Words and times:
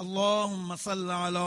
اللهم 0.00 0.76
صل 0.76 1.10
على 1.10 1.38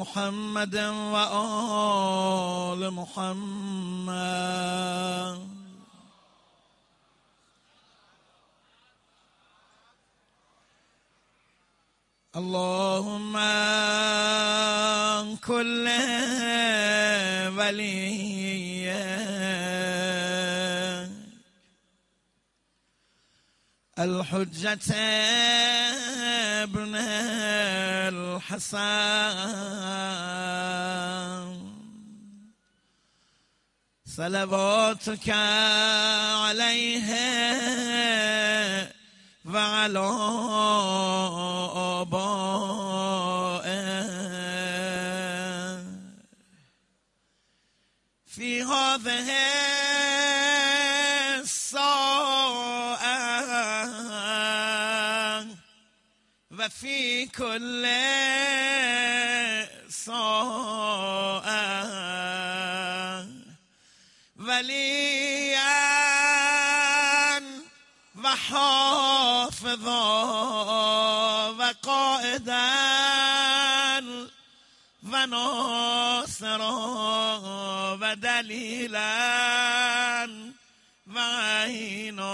محمد 0.00 0.76
وآل 1.12 2.90
محمد. 2.90 4.40
اللهم 12.36 13.36
كل 15.36 15.86
ولي 17.58 19.39
الحجة 24.00 24.94
ابن 26.62 26.94
الحسن. 28.40 28.78
صلواتك 34.06 35.28
عليه 36.46 37.08
وعلى 39.44 40.08
آبائه. 42.00 42.60
في 48.26 48.62
هذه 48.62 49.69
وفي 56.80 57.26
كل 57.26 57.84
ساعة 59.90 61.20
وليا 64.40 65.60
وحافظا 68.24 69.60
وقائدا 71.50 72.70
وناصرا 75.04 76.76
ودليلا. 78.00 79.10
وعينا 81.14 82.32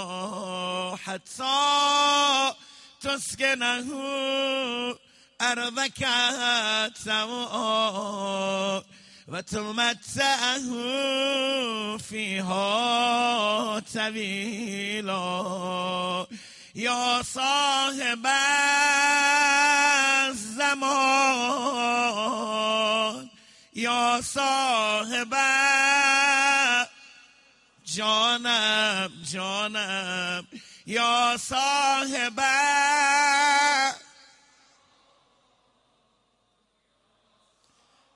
حتى 1.04 2.65
تسكنه 3.06 3.88
أرضك 5.40 6.06
سواء 7.04 8.84
وتمتعه 9.28 10.66
فيها 11.98 13.78
طويلا 13.78 15.16
يا 16.74 17.22
صاحب 17.22 18.26
الزمان 22.36 23.28
يا 23.76 24.20
صاحب 24.20 25.34
جانم 27.86 29.12
جانم. 29.32 30.46
یا 30.86 31.36
صاحب 31.40 32.40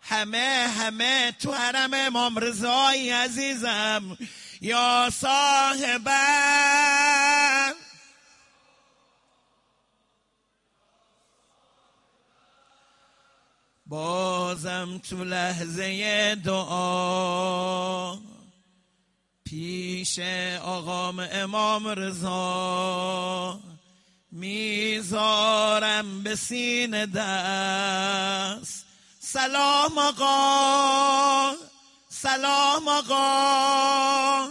همه 0.03 0.69
همه 0.79 1.33
تو 1.33 1.53
حرم 1.53 1.91
امام 1.95 2.39
رضای 2.39 3.11
عزیزم. 3.11 4.19
یا 4.61 5.11
صاحب 5.13 6.11
بازم 13.87 14.99
تو 14.99 15.25
لحظه 15.25 16.35
دعا. 16.35 18.30
پیش 19.51 20.19
آقام 20.65 21.29
امام 21.33 21.89
رضا. 21.89 23.61
می‌ذارم 24.33 26.23
به 26.23 26.37
سینه 26.37 27.07
دست. 27.07 28.87
سلام 29.21 29.99
آقا 29.99 31.55
سلام 32.09 32.89
آقا. 32.89 34.49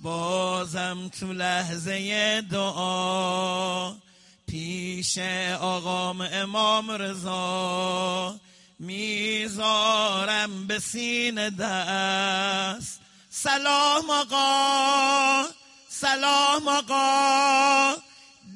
بازم 0.00 1.08
تو 1.08 1.32
لحظه 1.32 2.40
دعا. 2.40 3.94
پیش 4.46 5.18
آقام 5.60 6.28
امام 6.32 6.90
رضا. 6.90 8.36
می‌ذارم 8.78 10.66
به 10.66 10.78
سینه 10.78 11.50
دست. 11.50 13.05
سلام 13.42 14.10
آقا 14.10 15.44
سلام 15.88 16.68
آقا 16.68 17.96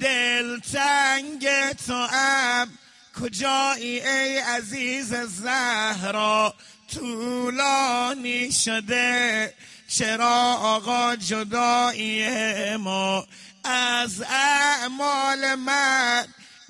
دل 0.00 0.58
تنگ 0.60 1.72
تو 1.86 2.06
ام. 2.12 2.78
کجایی 3.20 4.00
ای 4.00 4.38
عزیز 4.38 5.14
زهرا؟ 5.14 6.54
طولانی 6.94 8.52
شده. 8.52 9.54
چرا 9.88 10.58
آقا 10.62 11.16
جدایی 11.16 12.76
ما؟ 12.76 13.26
از 13.64 14.22
اعمال 14.22 15.54
من 15.54 16.26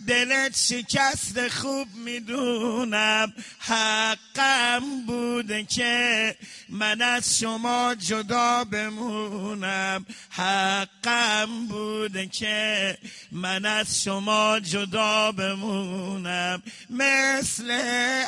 دلت 0.07 0.57
شکست 0.57 1.49
خوب 1.49 1.89
می‌دونم. 1.95 3.33
حقم 3.59 4.83
بوده 5.07 5.65
که 5.65 6.37
من 6.69 7.03
از 7.03 7.39
شما 7.39 7.95
جدا 7.95 8.65
بمونم. 8.65 10.07
حقم 10.31 11.67
بوده 11.69 12.27
که 12.27 12.99
من 13.33 13.65
از 13.65 14.03
شما 14.03 14.61
جدا 14.61 15.33
بمونم. 15.33 16.63
مثل 16.91 17.79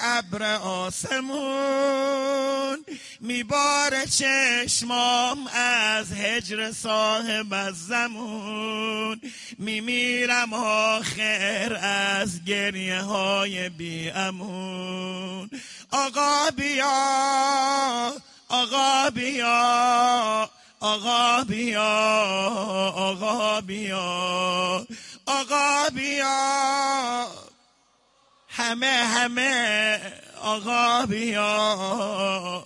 ابر 0.03 0.55
آسمون 0.57 2.03
میباره 3.21 4.07
چشمام 4.07 5.47
از 5.55 6.13
هجر 6.13 6.73
صاحب 6.73 7.53
از 7.53 7.87
زمون. 7.87 9.21
میمیرم 9.59 10.53
آخر 10.53 11.62
از 11.81 12.45
گریه 12.45 13.01
های 13.01 13.69
بی 13.69 14.11
امون. 14.11 15.51
آقا 15.91 16.51
بیا 16.57 18.13
آقا 18.49 19.11
بیا 19.11 20.51
آقا 20.81 21.45
بیا 21.45 21.83
آقا 22.95 23.61
بیا 23.61 24.87
آقا 25.27 25.89
بیا. 25.95 27.27
همه 28.49 28.87
همه 28.87 30.01
آقا 30.43 31.07
بیا. 31.07 32.65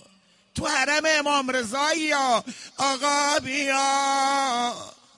تو 0.55 0.67
حرم 0.67 1.03
امام 1.19 1.49
رضایی 1.49 2.13
آقا 2.77 3.39
بیا 3.43 4.73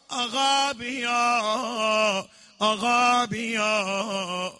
آقا 0.09 0.73
بیا. 0.73 2.25
آقا 2.59 3.25
بیا. 3.25 4.53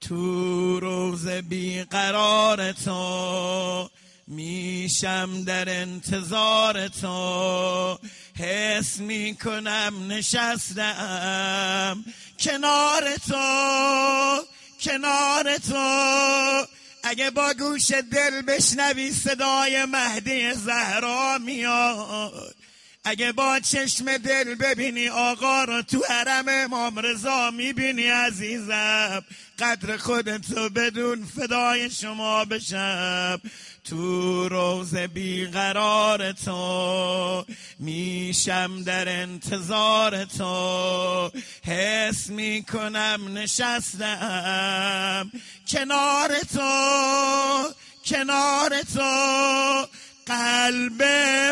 تو 0.00 0.80
روز 0.80 1.28
بیقرار 1.28 2.72
تو 2.72 3.90
میشم 4.26 5.44
در 5.44 5.80
انتظار 5.80 6.88
تو. 6.88 7.98
حس 8.36 8.98
می‌کنم 9.00 9.94
نشستم 10.08 12.04
کنار 12.40 13.14
تو 13.28 14.42
کنار 14.80 15.56
تو. 15.56 16.66
اگه 17.02 17.30
با 17.30 17.54
گوش 17.58 17.90
دل 17.90 18.42
بشنوی 18.42 19.12
صدای 19.12 19.84
مهدی 19.84 20.52
زهرا 20.52 21.38
میاد. 21.38 22.59
اگه 23.04 23.32
با 23.32 23.60
چشم 23.60 24.16
دل 24.16 24.54
ببینی 24.54 25.08
آقا 25.08 25.64
رو 25.64 25.82
تو 25.82 26.02
حرم 26.08 26.44
امام 26.48 26.98
رضا 26.98 27.50
می‌بینی 27.50 28.06
عزیزم. 28.06 29.24
قدر 29.58 29.96
خودتو 29.96 30.68
بدون 30.68 31.24
فدای 31.24 31.90
شما 31.90 32.44
بشم. 32.44 33.40
تو 33.84 34.48
روز 34.48 34.96
بیقرار 34.96 36.32
تو 36.32 37.44
میشم 37.78 38.82
در 38.82 39.08
انتظار 39.08 40.24
تو. 40.24 41.30
حس 41.64 42.30
می‌کنم 42.30 43.20
نشستم. 43.34 45.30
کنار 45.68 46.38
تو 46.54 47.74
کنار 48.04 48.82
تو 48.94 49.86
قلب 50.30 51.02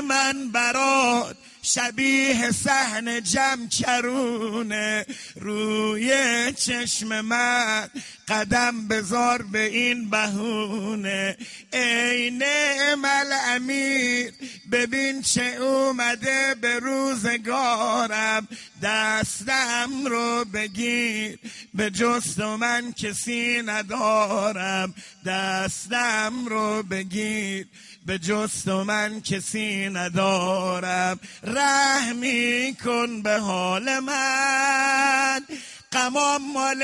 من 0.05 0.51
برات 0.53 1.37
شبیه 1.63 2.51
صحن 2.51 3.23
جمع 3.23 3.69
کرونه 3.69 5.07
روی 5.37 6.13
چشم 6.53 7.21
من 7.21 7.89
قدم 8.29 8.89
بذار 8.89 9.43
به 9.43 9.65
این 9.65 10.11
بهونه. 10.11 11.37
ای 11.73 12.31
نعمل 12.31 13.33
امیر 13.47 14.33
ببین 14.73 15.23
چه 15.23 15.43
اومده 15.43 16.55
به 16.61 16.79
روزگارم. 16.79 18.49
دستم 18.83 19.91
رو 20.07 20.45
بگیر 20.45 21.39
به 21.75 21.91
جست 21.91 22.41
من 22.41 22.93
کسی 22.93 23.63
ندارم. 23.63 24.95
دستم 25.27 26.33
رو 26.47 26.83
بگیر. 26.83 27.67
به 28.09 28.19
جست 28.19 28.69
من 28.69 29.21
کسی 29.21 29.89
ندارم. 29.89 31.21
رحمی 31.45 32.77
کن 32.85 33.23
به 33.23 33.39
حال 33.39 33.99
من. 33.99 35.41
قمام 35.93 36.53
مال 36.53 36.83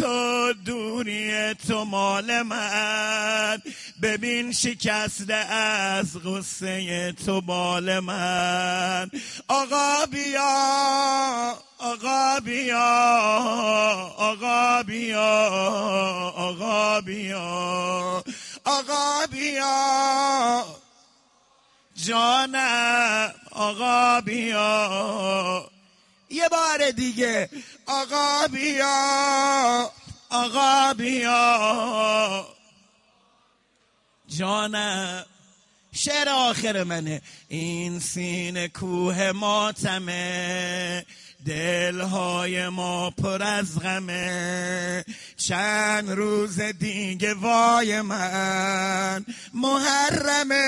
تو 0.00 0.52
دوری 0.52 1.54
تو 1.54 1.84
مال 1.84 2.42
من. 2.42 3.62
ببین 4.02 4.52
شکسته 4.52 5.34
از 5.34 6.16
غصه 6.24 7.12
تو 7.12 7.40
بال 7.40 7.98
من. 7.98 9.10
آقا 9.48 10.06
بیا 10.06 11.58
آقا 11.78 12.40
بیا 12.40 13.18
آقا 14.16 14.82
بیا 14.82 15.48
آقا 16.36 17.00
بیا. 17.00 18.24
آقا 18.64 19.26
بیا 19.26 20.64
جانم 21.96 23.34
آقا 23.50 24.20
بیا 24.20 25.70
یه 26.30 26.48
بار 26.48 26.90
دیگه. 26.90 27.50
آقا 27.86 28.46
بیا 28.46 29.90
آقا 30.30 30.94
بیا 30.94 32.46
جانم 34.28 35.24
شعر 35.92 36.28
آخر 36.28 36.84
منه. 36.84 37.22
این 37.48 38.00
سینه 38.00 38.68
کوه 38.68 39.32
ماتمه. 39.32 41.04
دلهای 41.44 42.68
ما 42.68 43.10
پر 43.10 43.42
از 43.42 43.80
غمه. 43.80 45.04
چند 45.36 46.10
روز 46.10 46.60
دیگه 46.60 47.34
وای 47.34 48.00
من. 48.00 49.24
محرمه 49.54 50.64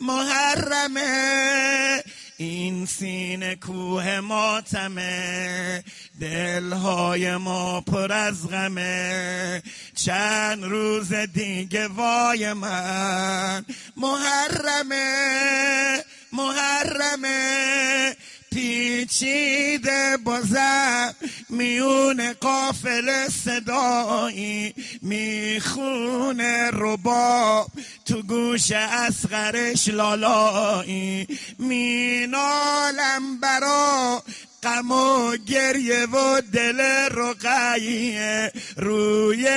محرمه. 0.00 2.02
این 2.36 2.86
سینه 2.86 3.56
کوه 3.56 4.20
ماتمه 4.20 5.84
دلهای 6.20 7.36
ما 7.36 7.80
پر 7.80 8.12
از 8.12 8.48
غمه. 8.48 9.62
چند 9.94 10.64
روز 10.64 11.12
دیگه 11.12 11.88
وای 11.88 12.52
من. 12.52 13.64
محرمه 13.96 16.04
محرمه. 16.32 18.16
پیچیده 18.50 20.16
بازم 20.24 21.14
میون 21.48 22.32
قافل 22.32 23.28
صدایی 23.28 24.74
می‌خونه 25.02 26.70
رباب 26.72 27.70
تو 28.04 28.22
گوش 28.22 28.70
اسغرش 28.72 29.88
لالایی. 29.88 31.26
مینالم 31.58 33.40
برا 33.42 34.22
غم 34.62 34.90
و 34.90 35.36
گریه 35.36 36.06
و 36.06 36.40
دل 36.52 36.80
رقیه 37.10 38.52
روی 38.76 39.48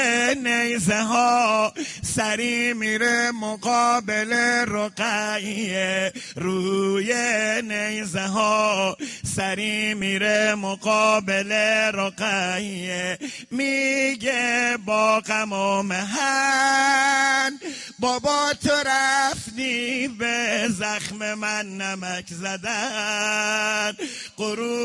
نیزه 0.44 1.02
ها 1.02 1.74
سری 2.16 2.74
میره 2.74 3.32
مقابل 3.32 4.34
رقیه 4.68 6.14
روی 6.36 7.14
نیزه 7.62 8.28
ها 8.28 8.98
سری 9.36 9.94
میره 9.94 10.56
مقابل 10.56 11.52
رقیه 11.94 13.20
میگه 13.52 14.78
با 14.86 15.20
غم 15.20 15.54
و 15.54 15.84
مهن 15.84 17.60
بابا 18.00 18.54
تو 18.54 18.72
رفتی 18.86 20.08
به 20.08 20.68
زخم 20.70 21.34
من 21.34 21.78
نمک 21.78 22.26
زدن. 22.30 23.94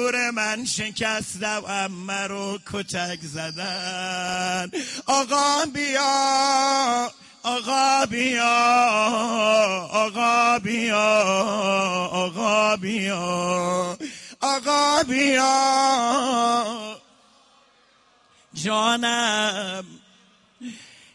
غرور 0.09 0.31
من 0.31 0.65
شکستم 0.65 1.63
اما 1.69 2.27
رو 2.27 2.59
کتک 2.73 3.19
زدن. 3.23 4.71
آقا 5.07 5.65
بیا 5.75 7.11
آقا 7.43 8.07
بیا 8.07 8.55
آقا 9.93 10.59
بیا 10.59 11.23
آقا 12.13 12.77
بیا 12.77 13.97
آقا 14.41 15.03
بیا. 15.03 15.55
جانم 18.55 19.85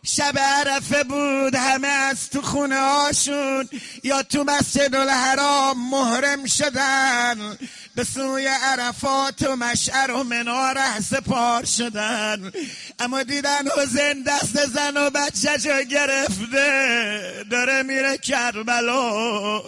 شب 0.05 0.39
عرفه 0.39 1.03
بود 1.03 1.55
همه 1.55 1.87
از 1.87 2.29
تو 2.29 2.41
خونه 2.41 2.79
هاشون 2.79 3.69
یا 4.03 4.23
تو 4.23 4.43
مسجد 4.43 4.95
الحرام 4.95 5.89
محرم 5.89 6.45
شدن. 6.45 7.57
به 7.95 8.03
سوی 8.03 8.47
عرفات 8.47 9.41
و 9.41 9.55
مشعر 9.55 10.11
و 10.11 10.23
مناره 10.23 10.99
سپار 10.99 11.65
شدن. 11.65 12.51
اما 12.99 13.23
دیدن 13.23 13.67
حسین 13.77 14.23
دست 14.23 14.65
زن 14.65 14.97
و 14.97 15.09
بچه 15.09 15.57
جا 15.57 15.81
گرفته 15.81 17.45
داره 17.51 17.83
میره 17.83 18.17
کربلا. 18.17 19.59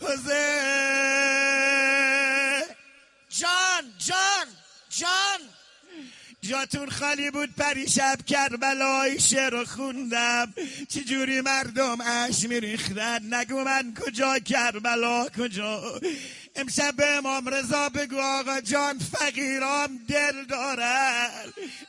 حسین! 0.00 0.64
جان 3.28 3.92
جان 3.98 4.46
جان! 4.90 5.40
جاتون 6.48 6.90
خالی 6.90 7.30
بود 7.30 7.54
پریشب 7.56 8.18
کربلای 8.26 9.20
شعر 9.20 9.64
خوندم. 9.64 10.54
چجوری 10.88 11.40
مردم 11.40 12.00
اش 12.00 12.44
میریختن؟ 12.44 13.34
نگو 13.34 13.64
من 13.64 13.94
کجا 13.94 14.38
کربلا 14.38 15.26
کجا؟ 15.38 16.00
امشب 16.56 16.94
به 16.96 17.06
امام 17.06 17.48
رضا 17.48 17.88
بگو 17.88 18.20
آقا 18.20 18.60
جان 18.60 18.98
فقیرام 18.98 20.00
دل 20.08 20.44
دارن 20.44 21.28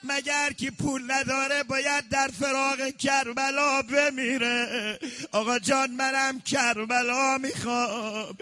مگر 0.04 0.54
که 0.54 0.72
پول 0.72 1.12
نداره 1.12 1.64
باید 1.64 2.10
در 2.10 2.28
فراغ 2.40 2.98
کربلا 2.98 3.82
بمیره. 3.82 5.00
آقا 5.32 5.60
جان 5.60 5.92
منم 5.92 6.42
کربلا 6.42 7.38
می‌خوام. 7.38 8.38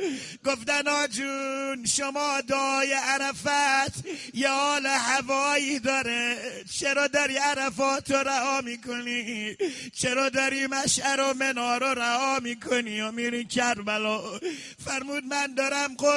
گفتن 0.46 0.88
آجون 0.88 1.86
شما 1.86 2.42
دای 2.42 2.94
عرفت 2.94 4.06
یه 4.34 4.50
حال 4.50 4.86
هوایی 4.86 5.80
داره. 5.80 6.38
چرا 6.80 7.08
داری 7.08 7.38
عرفات 7.38 8.12
رو 8.12 8.18
رها 8.18 8.62
می‌کنی؟ 8.62 9.58
چرا 9.94 10.30
داری 10.30 10.68
مشعر 10.68 11.22
و 11.22 11.34
منار 11.34 11.80
رو 11.80 12.02
رها 12.02 12.40
می‌کنی 12.40 13.02
و 13.02 13.12
میری 13.12 13.46
کربلا؟ 13.46 14.40
فرمود 14.86 15.24
من 15.26 15.54
دارم 15.54 15.96
قربونیام 15.96 16.13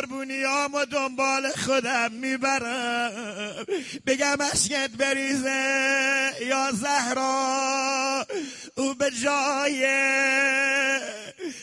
و 0.75 0.87
دنبال 0.87 1.53
خودم 1.53 2.13
می‌برم. 2.13 3.67
بگم 4.07 4.37
اشکت 4.53 4.91
بریزه 4.91 6.33
یا 6.41 6.73
زهرا. 6.73 8.27
او 8.75 8.95
به 8.95 9.11
جای 9.11 9.87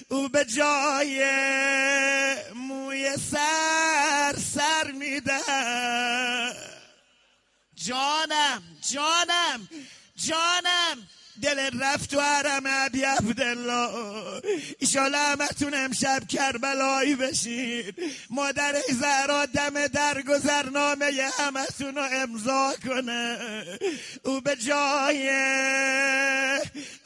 او 0.09 0.29
به 0.29 0.45
جای 0.45 1.25
موی 2.55 3.15
سر 3.31 4.35
سر 4.55 4.91
میده 4.91 5.39
جانم 7.75 8.63
جانم 8.91 9.69
جانم. 10.15 11.07
دل 11.41 11.79
رفت 11.81 12.13
و 12.13 12.21
حرم 12.21 12.63
ابی 12.65 13.03
عبدالله. 13.03 14.41
ایشالا 14.79 15.19
همتون 15.19 15.73
امشب 15.73 16.27
کربلایی 16.27 17.15
بشین. 17.15 17.93
مادر 18.29 18.75
زهرا 19.01 19.45
دم 19.45 19.87
درگذرنامه 19.87 21.29
همتون 21.39 21.95
رو 21.95 22.01
امضا 22.11 22.73
کنه. 22.85 23.37
او 24.23 24.41
به 24.41 24.55
جای 24.55 25.29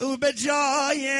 او 0.00 0.16
به 0.16 0.32
جای 0.32 1.10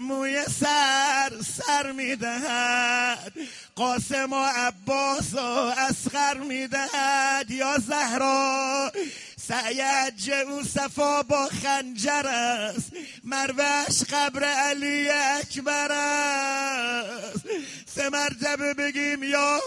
موی 0.00 0.44
سر 0.44 1.32
سر 1.56 1.92
می‌دهد. 1.92 3.32
قاسم 3.74 4.32
و 4.32 4.44
عباس 4.44 5.34
و 5.34 5.38
اسخر 5.88 6.34
می‌دهد. 6.34 7.50
یا 7.50 7.78
زهرا 7.78 8.92
سعی 9.48 9.80
او 10.46 10.62
صفا 10.62 11.22
با 11.22 11.48
خنجر 11.48 12.26
است. 12.26 12.92
مروش 13.24 14.02
قبر 14.12 14.44
علی 14.44 15.08
اکبر 15.10 15.92
است. 15.92 17.46
سه 17.86 18.10
مرتبه 18.10 18.74
بگیم 18.74 19.22
یا 19.22 19.60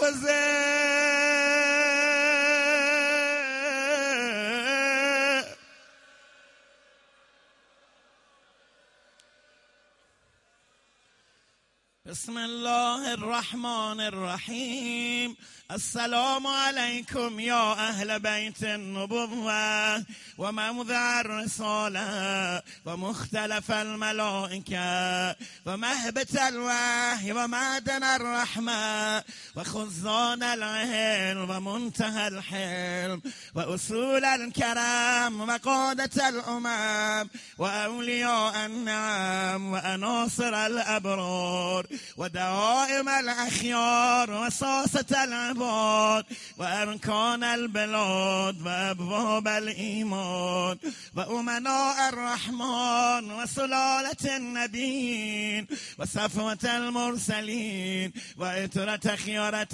بسم 12.06 12.36
الله 12.36 13.08
الرحمن 13.08 14.00
الرحیم. 14.00 15.36
السلام 15.74 16.46
عليكم 16.46 17.40
يا 17.40 17.72
أهل 17.72 18.20
بيت 18.20 18.64
النبوة 18.64 20.04
وموضع 20.38 21.20
الرسالة 21.20 22.62
ومختلف 22.86 23.70
الملائكة 23.70 25.36
ومهبة 25.66 26.48
الوحي 26.48 27.32
ومعدن 27.32 28.04
الرحمة 28.04 29.22
وخزان 29.56 30.42
العلم 30.42 31.50
ومنتهى 31.50 32.28
الحلم 32.28 33.22
وأصول 33.54 34.24
الكرم 34.24 35.40
وقادة 35.40 36.28
الأمم 36.28 37.28
وأولياء 37.58 38.66
النعم 38.66 39.72
وأناصر 39.72 40.66
الأبرار 40.66 41.86
ودوائم 42.16 43.08
الأخيار 43.08 44.30
وصاصة 44.30 45.24
العباد 45.24 45.61
العباد 45.62 46.26
و 46.58 46.62
ارکان 46.62 47.42
البلاد 47.42 48.60
و 48.60 48.68
ابواب 48.68 49.48
الایمان 49.48 50.78
و 51.14 51.20
امناء 51.20 51.94
الرحمن 52.12 53.30
و 53.30 53.46
سلالت 53.46 54.30
النبیین 54.30 55.68
و 55.98 56.06
صفوت 56.06 56.64
المرسلین 56.64 58.12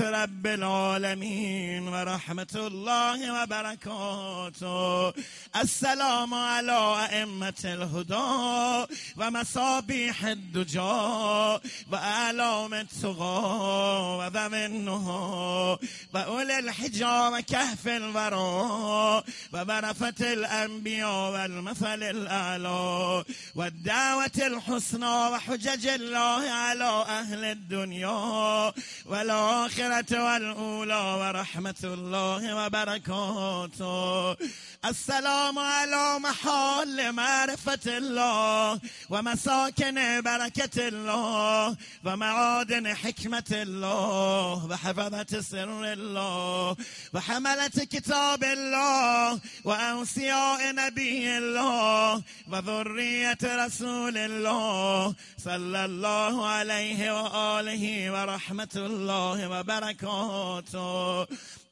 رب 0.01 0.47
العالمین 0.47 1.89
و 1.89 1.95
رحمت 1.95 2.57
الله 2.57 3.33
و 3.33 3.47
برکاته 3.47 5.13
السلام 5.55 6.35
علی 6.35 6.71
ائمه 6.71 7.53
الهدا 7.65 8.89
و 9.17 9.31
مصابیح 9.31 10.25
الدجا 10.25 11.61
و 11.91 11.97
اعلام 11.97 12.73
التقا 12.73 14.19
و 14.19 14.31
ذم 14.49 14.55
النها 14.55 15.78
وأولى 16.15 16.59
الحجى 16.59 17.05
وكهف 17.05 17.89
الورى 17.89 19.23
وبرفة 19.53 20.33
الأنبياء 20.33 21.31
والمثل 21.33 22.03
الأعلى 22.03 23.25
والدعوة 23.55 24.39
الحسنى 24.39 25.07
وحجج 25.07 25.87
الله 25.87 26.51
على 26.51 27.05
أهل 27.09 27.45
الدنيا 27.45 28.73
والآخرة 29.07 30.25
والأولى 30.25 31.03
ورحمة 31.21 31.83
الله 31.85 32.67
وبركاته. 32.67 34.37
السلام 34.85 35.59
على 35.59 36.19
محل 36.19 37.13
معرفة 37.13 37.87
الله 37.87 38.81
ومساكن 39.11 40.21
بركة 40.21 40.89
الله 40.89 41.77
ومعادن 42.05 42.95
حكمة 42.97 43.51
الله 43.53 44.67
وحفظة 44.71 45.27
السر 45.33 45.68
سر 45.69 45.85
الله 45.85 46.77
و 47.13 47.21
حملت 47.21 47.81
کتاب 47.81 48.45
الله 48.45 49.41
و 49.65 49.71
اوسیاء 49.71 50.73
نبی 50.75 51.29
الله 51.29 52.25
و 52.51 52.63
ذریت 52.63 53.45
رسول 53.45 54.17
الله 54.17 55.15
صلی 55.45 55.77
الله 55.77 56.49
علیه 56.49 57.13
و 57.13 57.17
آله 57.35 58.11
و 58.11 58.17
رحمت 58.17 58.77
الله 58.77 59.49
و 59.49 59.63
برکاته 59.63 61.27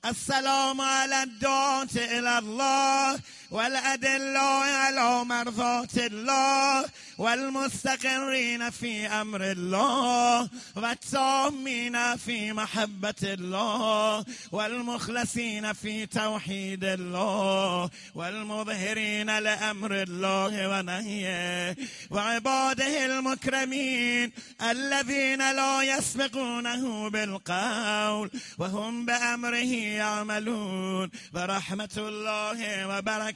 السلام 0.04 0.80
على 0.80 1.22
الدعاة 1.22 1.94
إلى 1.96 2.38
الله 2.38 3.20
والأدلاء 3.50 4.62
على 4.72 5.24
مرضات 5.24 5.98
الله 5.98 6.84
والمستقرين 7.18 8.70
في 8.70 9.06
أمر 9.06 9.40
الله 9.42 10.48
والتامين 10.76 12.16
في 12.16 12.52
محبة 12.52 13.14
الله 13.22 14.24
والمخلصين 14.52 15.72
في 15.72 16.06
توحيد 16.06 16.84
الله 16.84 17.90
والمظهرين 18.14 19.38
لأمر 19.38 20.02
الله 20.02 20.68
ونهيه 20.68 21.76
وعباده 22.10 23.06
المكرمين 23.06 24.32
الذين 24.62 25.38
لا 25.38 25.82
يسبقونه 25.82 27.10
بالقول 27.10 28.30
وهم 28.58 29.06
بأمره 29.06 29.72
يعملون 29.74 31.10
ورحمة 31.34 31.94
الله 31.96 32.88
وبركاته 32.88 33.35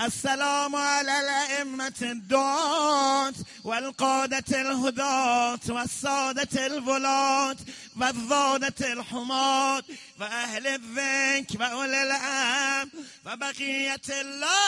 السلام 0.00 0.76
على 0.76 1.20
الأئمة 1.20 1.94
الدعاة 2.02 3.34
والقادة 3.64 4.60
الهداة 4.60 5.60
والسادة 5.68 6.66
الولاة 6.66 7.56
والضادة 8.00 8.92
الحماة 8.92 9.82
وأهل 10.20 10.66
الذكر 10.66 11.60
وأولي 11.60 12.02
الأمر 12.02 12.88
وبقية 13.26 14.00
الله 14.10 14.66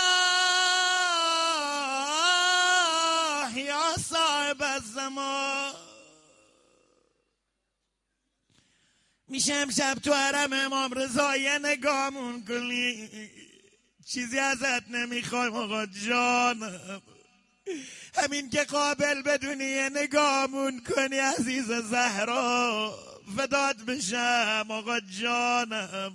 يا 3.58 3.96
صاحب 3.96 4.62
الزمان. 4.62 5.72
میشه 9.28 9.54
امشب 9.54 9.98
تو 10.04 10.14
حرم 10.14 10.52
امام 10.52 10.92
رضا 10.92 11.36
یه 11.36 11.58
نگامون 11.58 12.44
کنی. 12.44 13.10
چیزی 14.08 14.38
ازت 14.38 14.88
نمی‌خوایم 14.90 15.54
آقا 15.54 15.86
جانم. 15.86 17.02
همین 18.14 18.50
که 18.50 18.64
قابل 18.64 19.22
بدونی 19.22 19.90
نگامون 19.90 20.82
کنی 20.82 21.18
عزیز 21.18 21.72
زهرا. 21.72 22.98
فداد 23.36 23.76
بشم 23.76 24.66
آقا 24.68 25.00
جانم. 25.00 26.12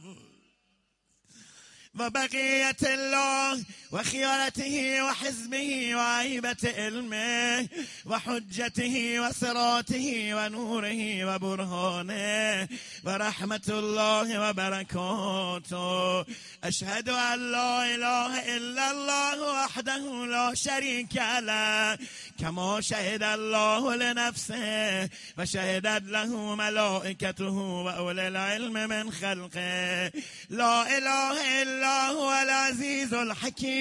و 1.95 2.10
بقیت 2.10 2.83
الله 2.83 3.65
وخيارته 3.91 5.03
وحزبه 5.03 5.95
وعيبة 5.95 6.63
علمه 6.77 7.67
وحجته 8.05 9.19
وصراطه 9.19 10.07
ونوره 10.33 11.01
وبرهانه 11.25 12.67
ورحمة 13.05 13.67
الله 13.69 14.50
وبركاته. 14.50 16.25
أشهد 16.63 17.10
أن 17.10 17.51
لا 17.51 17.95
إله 17.95 18.57
إلا 18.57 18.91
الله 18.91 19.63
وحده 19.63 20.25
لا 20.25 20.53
شريك 20.55 21.15
له. 21.39 21.98
كما 22.39 22.81
شهد 22.81 23.24
الله 23.24 23.95
لنفسه 23.95 25.10
وشهدت 25.38 26.03
له 26.07 26.55
ملائكته 26.55 27.57
وأولي 27.86 28.27
العلم 28.27 28.74
من 28.74 29.12
خلقه. 29.12 30.12
لا 30.50 30.98
إله 30.98 31.62
إلا 31.62 32.07
هو 32.07 32.31
العزيز 32.43 33.13
الحكيم. 33.13 33.80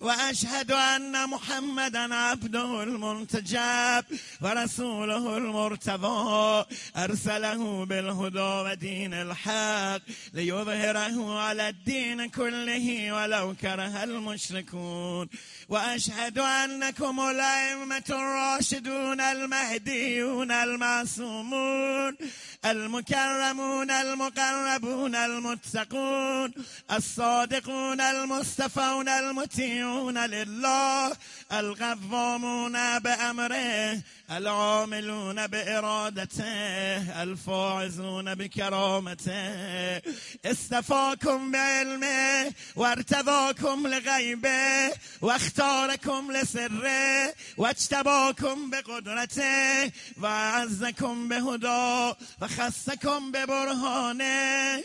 وأشهد 0.00 0.72
أن 0.72 1.28
محمدا 1.28 2.14
عبده 2.14 2.82
المنتجب 2.82 4.04
ورسوله 4.42 5.36
المرتضى. 5.36 6.64
أرسله 6.96 7.84
بالهدى 7.84 8.40
ودين 8.40 9.14
الحق 9.14 10.02
ليظهره 10.32 11.38
على 11.40 11.68
الدين 11.68 12.30
كله 12.30 13.12
ولو 13.12 13.54
كره 13.54 14.04
المشركون. 14.04 15.28
وأشهد 15.68 16.38
أنكم 16.38 17.20
الأئمة 17.20 18.04
الراشدون 18.10 19.20
المهديون 19.20 20.50
المعصومون 20.50 22.16
المكرمون 22.64 23.90
المقربون 23.90 25.14
المتقون 25.14 26.52
الصادقون 26.90 28.00
المصطفون 28.00 29.08
المطيعون 29.08 29.93
القانتون 29.94 30.18
لله 30.18 31.16
القوامون 31.52 32.98
بأمره 32.98 34.02
العاملون 34.30 35.46
بإرادته 35.46 37.22
الفاعزون 37.22 38.34
بكرامته. 38.34 40.02
استفاكم 40.44 41.50
بعلمه 41.50 42.52
وارتضاكم 42.76 43.86
لغيبه 43.86 44.92
واختاركم 45.20 46.32
لسره 46.32 47.34
واجتباكم 47.56 48.70
بقدرته 48.70 49.92
وعزكم 50.22 51.28
بهدا 51.28 52.16
وخصكم 52.42 53.32
ببرهانه 53.32 54.82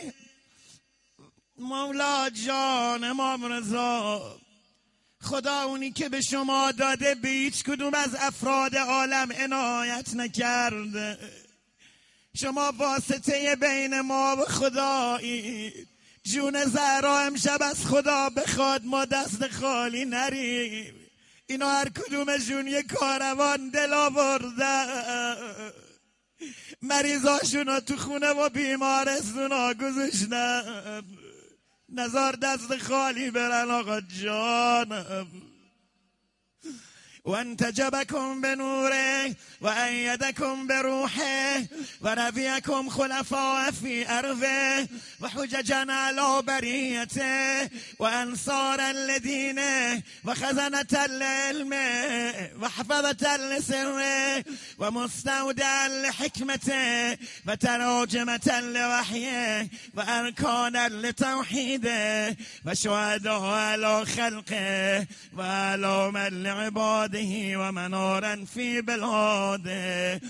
مولا 1.58 2.30
جان 2.30 3.04
امام 3.04 3.46
رضا 3.46 4.38
خدا 5.22 5.62
اونی 5.62 5.92
که 5.92 6.10
به 6.10 6.22
شما 6.22 6.72
داده 6.72 7.16
به 7.16 7.30
هیچ 7.30 7.64
کدوم 7.64 7.94
از 7.94 8.16
افراد 8.16 8.76
عالم 8.76 9.32
عنایت 9.32 10.16
نکرده. 10.16 11.18
شما 12.36 12.74
واسطه 12.78 13.56
بین 13.56 14.02
ما 14.02 14.36
و 14.36 14.46
خدایی. 14.46 15.74
جون 16.24 16.66
زهرا 16.66 17.20
امشب 17.20 17.58
از 17.62 17.86
خدا 17.86 18.30
بخواد 18.30 18.86
ما 18.86 19.06
دست 19.06 19.48
خالی 19.48 20.06
نریم. 20.06 20.94
اینا 21.48 21.70
هر 21.70 21.90
کدومشون 21.90 22.68
یه 22.68 22.84
کاروان 22.84 23.70
دل 23.70 23.94
آورده. 23.94 24.86
مریضاشون 26.82 27.80
تو 27.80 27.98
خونه 27.98 28.30
و 28.30 28.50
بیمارستون 28.50 29.52
ها 29.52 29.74
گذاشتن. 29.74 31.04
نظر 31.91 32.31
دست 32.31 32.77
خالی 32.77 33.31
برن 33.31 33.72
آقا 33.72 34.01
جانم. 34.01 35.49
وانتجبكم 37.26 38.42
بنوره 38.42 39.36
وأيدكم 39.62 40.68
بروحه 40.68 41.62
ونبيكم 42.02 42.90
خلفاء 42.90 43.72
في 43.72 44.10
أرضه 44.10 44.88
وحججا 45.22 45.92
على 45.92 46.42
بريته 46.42 47.70
وأنصارا 48.00 48.94
لدينه 48.94 50.02
وخزنة 50.26 51.06
لعلمه 51.06 52.50
وحفظة 52.62 53.38
لسره 53.38 54.44
ومستودعا 54.78 55.88
لحكمته 55.88 57.18
وتراجمة 57.48 58.60
لوحيه 58.60 59.70
وأركانا 59.96 60.90
لتوحيده 60.90 62.38
وشهداء 62.66 63.42
على 63.44 64.06
خلقه 64.06 65.08
وعلى 65.38 66.12
من 66.12 66.44
لعباده. 66.44 67.09
عباده 67.13 67.60
ومنارا 67.60 68.46
في 68.54 68.82
بلاده 68.82 70.22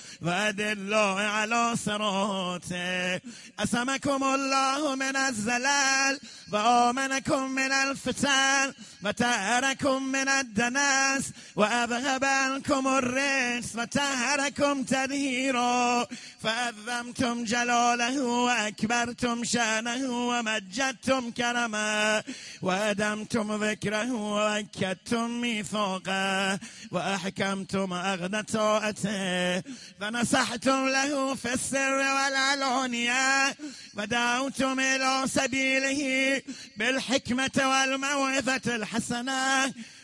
الله 0.72 1.20
على 1.20 1.76
صراته 1.76 3.20
أسمكم 3.60 4.24
الله 4.24 4.96
من 4.96 5.16
الزلال 5.16 6.20
وآمنكم 6.54 7.52
من 7.52 7.72
الفتن 7.72 8.74
وتهركم 9.04 10.04
من 10.04 10.28
الدنس 10.30 11.32
وأذهب 11.56 12.26
عنكم 12.26 12.88
الرجس 12.88 13.76
وتهركم 13.76 14.84
تدهيرا 14.84 16.08
فأذمتم 16.44 17.44
جلاله 17.44 18.24
وأكبرتم 18.24 19.44
شأنه 19.44 20.28
ومجدتم 20.28 21.32
كرمه 21.32 22.24
وأدمتم 22.62 23.64
ذكره 23.64 24.14
وأكدتم 24.14 25.42
ميثاقه 25.42 26.60
وأحكمتم 26.92 27.94
أغنى 27.94 28.44
طاعته 28.44 29.64
فنصحتم 30.00 30.88
له 30.88 31.36
في 31.36 31.54
السر 31.54 31.98
والعلانية 31.98 33.56
ودعوتم 33.98 34.80
إلى 34.80 35.24
سبيله 35.28 36.42
بالحكمة 36.78 37.52
والموعظة 37.58 38.62
الحسنة 38.68 38.89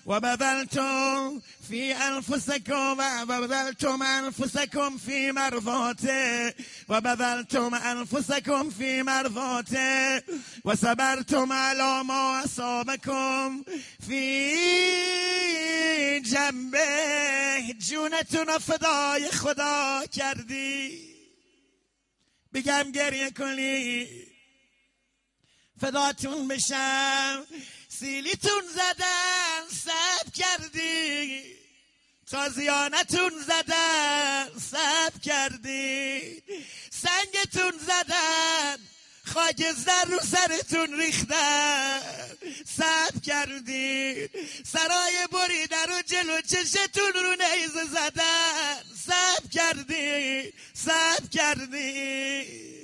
وبذلتم 0.05 1.41
في 1.69 1.93
أنفسكم 1.93 2.99
وبذلتم 3.29 4.03
أنفسكم 4.03 4.97
في 4.97 5.31
مرضاته 5.31 6.53
وبذلتم 6.89 7.75
أنفسكم 7.75 8.69
في 8.69 9.03
مرضاته 9.03 10.21
وصبرتم 10.63 11.53
على 11.53 12.03
ما 12.03 12.43
أصابكم 12.45 13.63
في 14.07 14.55
جنبه. 16.19 17.73
جونتون 17.79 18.57
فدای 18.57 19.31
خدا 19.31 20.05
کردی. 20.11 21.15
بگم 22.53 22.91
گریه 22.91 23.31
کنی. 23.31 24.07
فداتون 25.81 26.47
بشم. 26.47 27.43
سیلیتون 27.99 28.63
زدن 28.73 29.67
سب 29.69 30.33
کردی. 30.33 31.43
تازیانتون 32.31 33.31
زدن 33.47 34.49
سب 34.59 35.21
کردی. 35.21 36.43
سنگتون 36.91 37.73
زدن 37.79 38.77
خاکستر 39.25 40.05
رو 40.05 40.19
سرتون 40.19 40.99
ریختن. 40.99 41.99
سب 42.65 43.21
کردید 43.21 44.31
سرای 44.65 45.27
بریدن 45.31 45.87
رو 45.87 46.01
جلو 46.01 46.41
چشتون 46.41 47.13
رو 47.13 47.35
نیزه 47.35 47.85
زدن. 47.85 48.83
سب 49.05 49.49
کردید 49.51 50.53
سب 50.73 51.29
کردید 51.29 52.75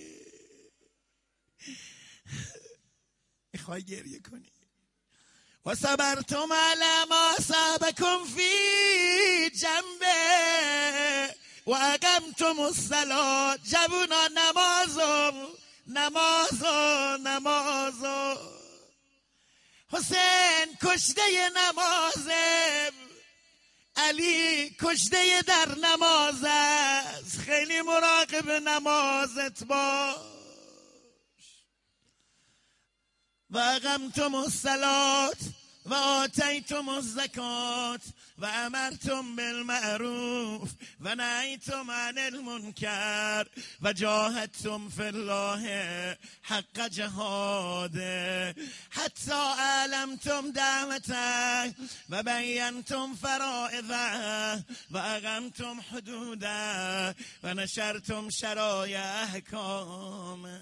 می‌خوای 3.54 3.84
گریه 3.84 4.20
کنی؟ 4.20 4.61
و 5.66 5.76
صبرتم 5.76 6.54
على 6.54 7.06
ما 7.10 7.36
صابكم 7.48 8.26
في 8.26 9.50
جنبه 9.50 11.36
و 11.66 11.74
اقمتم 11.74 12.60
الصلاة 12.60 13.58
جبونا 13.58 14.28
نمازم 14.28 15.48
نمازو 15.88 17.18
نمازو 17.18 18.36
حسین 19.94 20.78
کشته 20.84 21.50
نمازم 21.56 22.94
علی 23.98 24.70
کشته 24.82 25.42
در 25.42 25.76
نماز 25.78 26.46
خیلی 27.46 27.82
مراقب 27.82 28.50
نمازت 28.50 29.64
باش 29.64 30.41
و 33.52 33.58
اقمتم 33.58 34.36
الصلات 34.36 35.38
و 35.86 35.94
آتیتم 35.94 36.90
الزکات 36.90 38.02
و 38.38 38.46
امرتم 38.46 39.36
بالمعروف 39.36 40.72
و 41.02 41.16
نهیتم 41.16 41.92
عن 41.92 42.18
المنکر 42.18 43.46
و 43.82 43.94
جاهدتم 43.94 44.90
فی 44.90 45.04
الله 45.04 46.18
حق 46.42 46.88
جهاده 46.88 48.56
حتی 48.90 49.42
علمتم 49.60 50.52
دعوته 50.52 51.76
و 52.10 52.24
بینتم 52.24 53.16
فرائضه 53.22 54.64
و 54.92 54.98
اقمتم 54.98 55.80
حدوده 55.92 57.16
و 57.44 57.54
نشرتم 57.54 58.30
شرایع 58.30 59.02
احکامه 59.02 60.62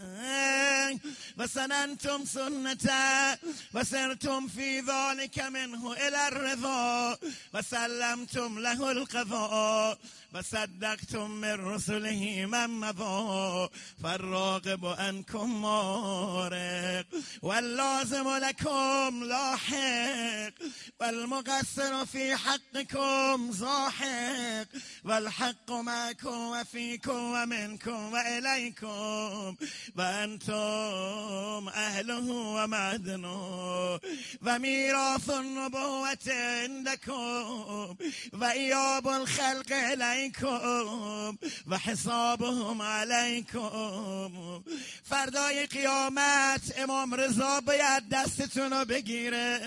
و 1.38 1.48
سننتم 1.48 2.26
سنته 2.26 3.40
و 3.74 3.84
سرتم 3.84 4.48
فی 4.48 4.82
ذلك 5.10 5.40
منه 5.40 5.94
إلى 5.94 6.28
الرضا. 6.28 7.18
و 7.54 7.62
سلمتم 7.62 8.60
له 8.60 8.92
القضاء. 8.92 9.98
و 10.34 10.42
صدقتم 10.42 11.32
من 11.32 11.54
رسله 11.54 12.46
من 12.46 12.70
مضى. 12.70 13.70
فالراقب 14.04 14.86
انکم 14.86 15.62
مارق 15.62 17.06
واللازم 17.42 18.38
لكم 18.38 19.24
لاحق. 19.24 20.54
والمقصر 21.02 22.06
في 22.06 22.36
حقكم 22.36 23.52
زاحق. 23.52 24.68
والحق 25.06 25.72
معكم 25.72 26.38
وفيكم 26.38 27.12
ومنكم 27.12 28.14
وإليكم. 28.14 29.56
وأنتم 29.98 31.70
أهله 31.70 32.32
ومعدنه. 32.32 34.00
وميراث 34.42 34.99
النبوة 35.30 36.18
عندكم 36.28 37.96
وإياب 38.34 39.08
الخلق 39.08 39.72
إليكم 39.72 41.38
وحسابهم 41.72 42.82
عليكم 42.82 44.64
فردای 45.04 45.66
قیامت 45.66 46.78
امام 46.78 47.14
رضا 47.14 47.60
باید 47.60 48.10
دستتون 48.10 48.74
رو 48.74 48.86
بگیره. 48.86 49.60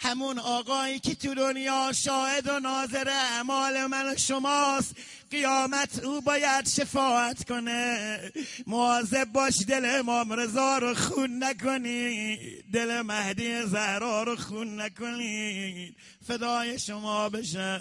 همون 0.00 0.38
آقایی 0.38 0.98
که 0.98 1.14
تو 1.14 1.34
دنیا 1.34 1.92
شاهد 1.92 2.48
و 2.48 2.60
ناظر 2.60 3.08
اعمال 3.08 3.86
من 3.86 4.12
و 4.12 4.16
شماست 4.16 4.94
قیامت 5.30 6.04
او 6.04 6.20
باید 6.20 6.68
شفاعت 6.68 7.44
کنه. 7.44 8.20
مواظب 8.66 9.24
باش 9.24 9.54
دل 9.68 9.98
امام 9.98 10.32
رضا 10.32 10.78
رو 10.78 10.94
خون 10.94 11.44
نکنی. 11.44 12.36
دل 12.72 13.00
مهدی 13.00 13.62
زهرا 13.62 14.22
رو 14.22 14.36
خون 14.36 14.80
نکنی. 14.80 15.96
فدای 16.26 16.78
شما 16.78 17.28
بشه. 17.28 17.80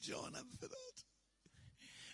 جانم. 0.00 0.55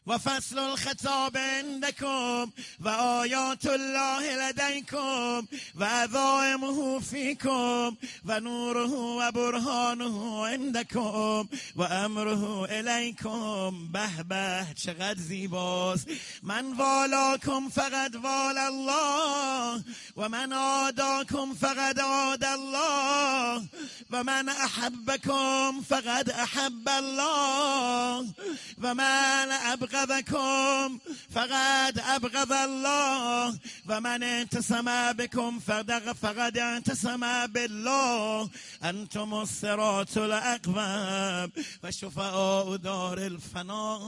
و 0.06 0.18
فصل 0.18 0.58
الخطاب 0.58 1.36
عندكم 1.36 2.52
و 2.84 2.88
آیات 2.88 3.66
الله 3.66 4.48
لديكم 4.48 5.48
و 5.80 5.84
عظائمه 5.84 7.00
فيكم 7.00 7.96
و 8.24 8.40
نوره 8.40 8.90
و 8.90 9.32
برهانه 9.32 10.46
عندكم 10.46 11.48
و 11.76 11.82
امره 11.82 12.44
الیکم 12.70 13.92
به 13.92 14.22
به 14.28 14.66
چقدر 14.74 15.20
زیباست. 15.20 16.06
من 16.42 16.72
والاکم 16.72 17.68
فقط 17.68 18.16
وال 18.22 18.58
الله 18.58 19.84
و 20.16 20.28
من 20.28 20.52
آداکم 20.52 21.54
فقط 21.54 21.98
آد 21.98 22.44
الله 22.44 23.62
و 24.10 24.24
من 24.24 24.48
احبکم 24.48 25.80
فقط 25.88 26.28
احب 26.28 26.88
الله 26.88 28.26
و 28.82 28.94
من 28.94 29.52
ابغضكم 29.94 30.98
فقد 31.35 32.02
ابغض 32.07 32.52
الله. 32.52 33.59
و 33.88 34.00
من 34.00 34.22
انتسم 34.22 35.12
بكم 35.12 35.61
فقد 35.61 36.12
فقد 36.22 36.59
انتسم 36.59 37.46
بالله. 37.46 38.50
انتم 38.83 39.35
الصراط 39.35 40.18
الاقوم 40.18 41.52
و 42.68 42.76
دار 42.76 43.18
الفنا 43.18 43.98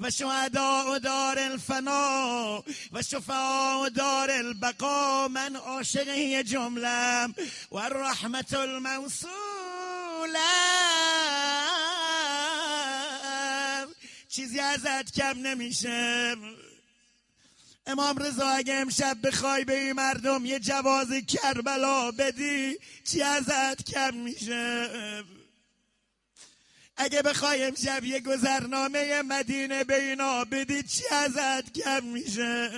و 0.00 0.98
دار 0.98 1.38
الفنا 1.38 2.62
و 2.92 3.88
دار 3.88 4.30
البقا 4.30 5.28
من 5.28 5.56
عاشق 5.56 6.08
یه 6.08 6.42
جملم 6.42 7.34
و 7.70 7.78
الموصوله 8.54 9.36
چیزی 14.36 14.60
ازت 14.60 15.12
کم 15.12 15.38
نمیشه. 15.38 16.36
امام 17.86 18.18
رضا 18.18 18.46
اگه 18.48 18.74
امشب 18.74 19.16
بخوای 19.22 19.64
به 19.64 19.78
این 19.78 19.92
مردم 19.92 20.44
یه 20.44 20.58
جواز 20.58 21.08
کربلا 21.12 22.10
بدی 22.10 22.78
چی 23.04 23.22
ازت 23.22 23.84
کم 23.84 24.14
میشه؟ 24.14 24.88
اگه 26.96 27.22
بخوای 27.22 27.64
امشب 27.64 28.04
یه 28.04 28.20
گذرنامه 28.20 29.22
مدینه 29.22 29.84
به 29.84 30.02
اینا 30.02 30.44
بدی 30.44 30.82
چی 30.82 31.02
ازت 31.10 31.72
کم 31.72 32.04
میشه؟ 32.04 32.70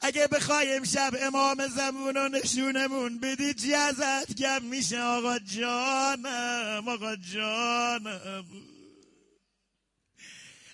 اگه 0.00 0.26
بخوای 0.26 0.76
امشب 0.76 1.14
امام 1.20 1.66
زمون 1.66 2.16
و 2.16 2.28
نشونمون 2.28 3.18
بدی 3.18 3.54
چی 3.54 3.74
ازت 3.74 4.34
کم 4.34 4.62
میشه؟ 4.62 5.00
آقا 5.00 5.38
جانم 5.38 6.88
آقا 6.88 7.16
جانم. 7.16 8.44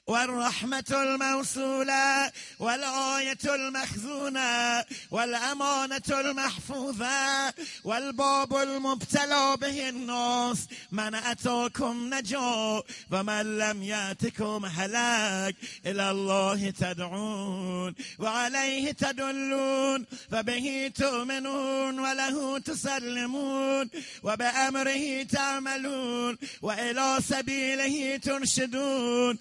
والرحمة 0.06 0.84
الموصولة 0.90 2.32
والآية 2.58 3.38
المخزونة 3.44 4.84
والأمانة 5.10 6.02
المحفوظة 6.10 7.54
والباب 7.84 8.56
المبتلى 8.56 9.56
به 9.60 9.88
الناس. 9.88 10.58
من 10.92 11.14
أتاكم 11.14 12.14
نجا 12.14 12.82
ومن 13.10 13.58
لم 13.58 13.82
يأتكم 13.82 14.66
هلاك 14.66 15.56
إلى 15.86 16.10
الله 16.10 16.70
تدعون 16.70 17.94
وعليه 18.18 18.92
تدلون 18.92 20.06
وبه 20.32 20.92
تؤمنون 20.94 22.00
وله 22.00 22.58
تسلمون 22.58 23.90
وبأمره 24.22 25.22
تعملون 25.22 26.38
وإلى 26.62 27.18
سبيله 27.28 28.16
ترشدون 28.16 29.38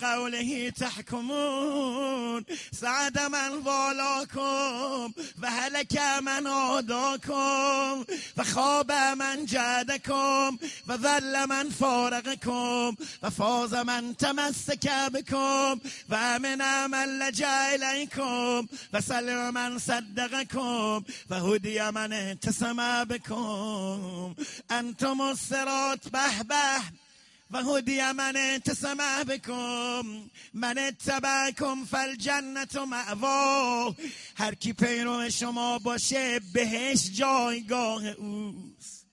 بقوله 0.00 0.72
تحكمون. 0.80 2.44
سعد 2.72 3.18
من 3.18 3.62
ظلاكم 3.64 5.12
فهلك 5.42 6.00
من 6.20 6.46
عداكم 6.46 8.04
فخاب 8.36 8.92
من 8.92 9.44
جادكم 9.44 10.58
فذل 10.88 11.46
من 11.46 11.70
فارقكم 11.70 12.96
ففاز 13.22 13.74
من 13.74 14.16
تمسك 14.16 14.90
بكم 15.08 15.80
فأمن 16.10 16.90
من 16.90 17.18
لجأ 17.18 17.74
إليكم 17.74 18.66
فسلم 18.92 19.54
من 19.54 19.78
صدقكم 19.78 21.02
فهدي 21.30 21.90
من 21.90 22.12
اهتسم 22.12 23.04
بكم. 23.04 24.34
أنتم 24.70 25.22
الصراط 25.22 26.08
بهبه 26.08 26.82
و 27.50 27.62
هدی 27.62 28.12
من 28.12 28.60
تسمع 28.64 29.24
بکن 29.24 30.30
من 30.54 30.78
اتبعکم 30.78 31.84
فالجنت 31.84 32.76
و 32.76 32.86
معوا 32.86 33.94
هر 34.36 34.54
کی 34.54 34.72
پیرو 34.72 35.30
شما 35.30 35.78
باشه 35.78 36.40
بهش 36.52 37.10
جایگاه 37.10 38.06
اوست. 38.06 39.06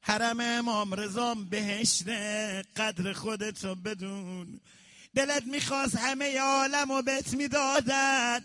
حرم 0.00 0.40
امام 0.40 0.94
رضام 0.94 1.44
بهشت 1.44 2.08
قدر 2.76 3.12
خودتو 3.12 3.74
بدون. 3.74 4.60
دلت 5.14 5.42
می‌خواست 5.46 5.96
همه 5.96 6.38
عالم 6.38 6.90
و 6.90 7.02
بهت 7.02 7.34
می‌دادد 7.34 8.42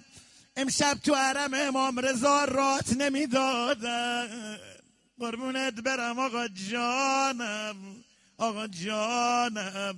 امشب 0.57 0.93
تو 1.03 1.15
حرم 1.15 1.53
امام 1.53 1.99
رضا 1.99 2.45
رات 2.45 2.93
نمی‌دادد 2.93 4.59
قربونت 5.19 5.73
برم 5.73 6.19
آقا 6.19 6.47
جانم. 6.47 8.02
آقا 8.43 8.67
جانم. 8.67 9.97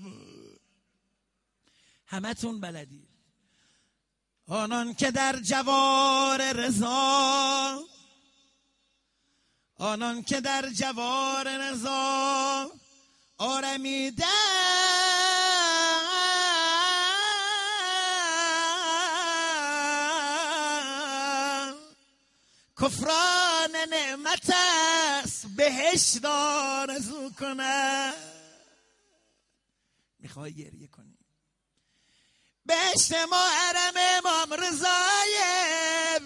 همتون 2.08 2.62
بلدی. 2.62 3.08
آنان 4.48 4.94
که 4.94 5.12
در 5.12 5.40
جوار 5.40 6.52
رضا 6.52 7.80
آنان 9.78 10.24
که 10.24 10.42
در 10.42 10.70
جوار 10.70 11.58
رضا 11.58 12.72
آرمیده 13.38 14.26
کفران 22.82 23.76
نعمت 23.90 24.54
است 25.24 25.46
بهش 25.58 26.18
آرزو 26.26 27.30
کنه 27.40 28.14
می‌خوای 30.26 30.54
گریه 30.54 30.88
کنی. 30.88 31.18
بهشت 32.66 33.14
ما 33.14 33.50
حرم 33.50 33.94
امام 33.98 34.54
رضایه 34.54 36.20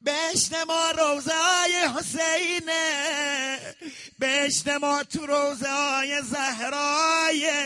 بهشت 0.00 0.54
ما 0.54 0.90
روزه 0.90 1.32
حسینه 1.96 3.76
بهشت 4.18 4.68
ما 4.68 5.02
تو 5.02 5.26
روزه 5.26 5.70
های 5.70 6.22
زهرایه 6.22 7.62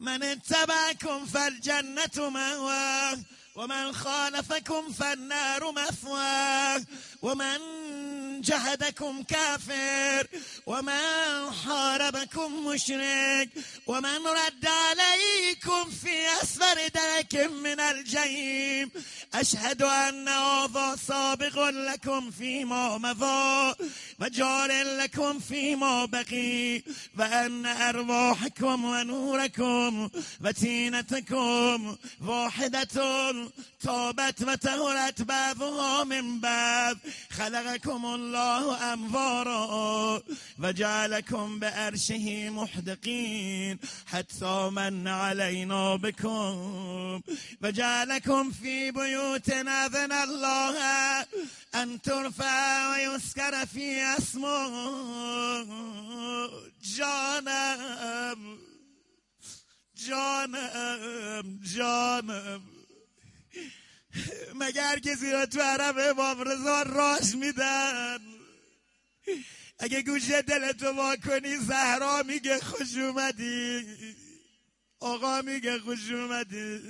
من 0.00 0.22
اتبعكم 0.22 1.26
فالجنة 1.26 2.30
مأواه 2.30 3.18
ومن 3.56 3.92
خالفكم 3.92 4.92
فالنار 4.92 5.70
مثواه 5.70 6.80
ومن 7.22 7.60
جهدكم 8.42 9.22
كافر 9.22 10.26
ومن 10.66 11.02
حاربكم 11.64 12.66
مشرك 12.66 13.48
ومن 13.86 14.26
رد 14.26 14.66
عليكم 14.66 15.90
في 15.90 16.26
أسفل 16.42 16.78
درك 16.94 17.50
من 17.50 17.80
الجحيم. 17.80 18.90
أشهد 19.34 19.82
أن 19.82 20.28
هذا 20.28 20.96
سابق 21.08 21.68
لكم 21.68 22.30
فيما 22.30 22.98
مضى 22.98 23.74
وجار 24.20 24.82
لكم 24.82 25.38
فيما 25.38 26.04
بقي 26.04 26.82
وأن 27.18 27.66
أرواحكم 27.66 28.84
ونوركم 28.84 30.08
وتينتكم 30.44 31.96
واحدة 32.26 32.82
تابت 33.82 34.42
وتهرت 34.42 35.22
بعضها 35.22 36.04
من 36.04 36.40
بعض. 36.40 36.96
خلقكم 37.30 38.06
الله 38.06 38.31
الله 38.32 38.92
أنظاره 38.92 40.22
وجعلكم 40.58 41.58
بأرشه 41.58 42.50
محدقين 42.50 43.78
حتى 44.06 44.70
من 44.72 45.08
علينا 45.08 45.96
بكم 45.96 47.20
وجعلكم 47.62 48.50
في 48.50 48.90
بيوتنا 48.90 49.86
أذن 49.86 50.12
الله 50.12 50.76
أن 51.74 52.02
ترفع 52.02 52.90
ويسكر 52.90 53.66
في 53.66 54.02
اسمه 54.18 54.72
جانب. 56.82 58.58
جانب. 59.96 61.62
جانب. 61.62 62.71
مگر 64.72 64.98
کسی 64.98 65.30
را 65.30 65.46
تو 65.46 65.60
عرب 65.60 65.96
امام 65.98 66.40
رضا 66.40 66.82
راش 66.82 67.34
میدن 67.34 68.18
اگه 69.78 70.02
گوشه 70.02 70.42
دلتو 70.42 70.86
وا 70.86 71.16
کنی 71.16 71.56
زهرا 71.56 72.22
میگه 72.22 72.58
خوش 72.58 72.96
اومدی. 72.96 73.86
آقا 75.00 75.42
میگه 75.42 75.78
خوش 75.78 76.10
اومدی. 76.10 76.80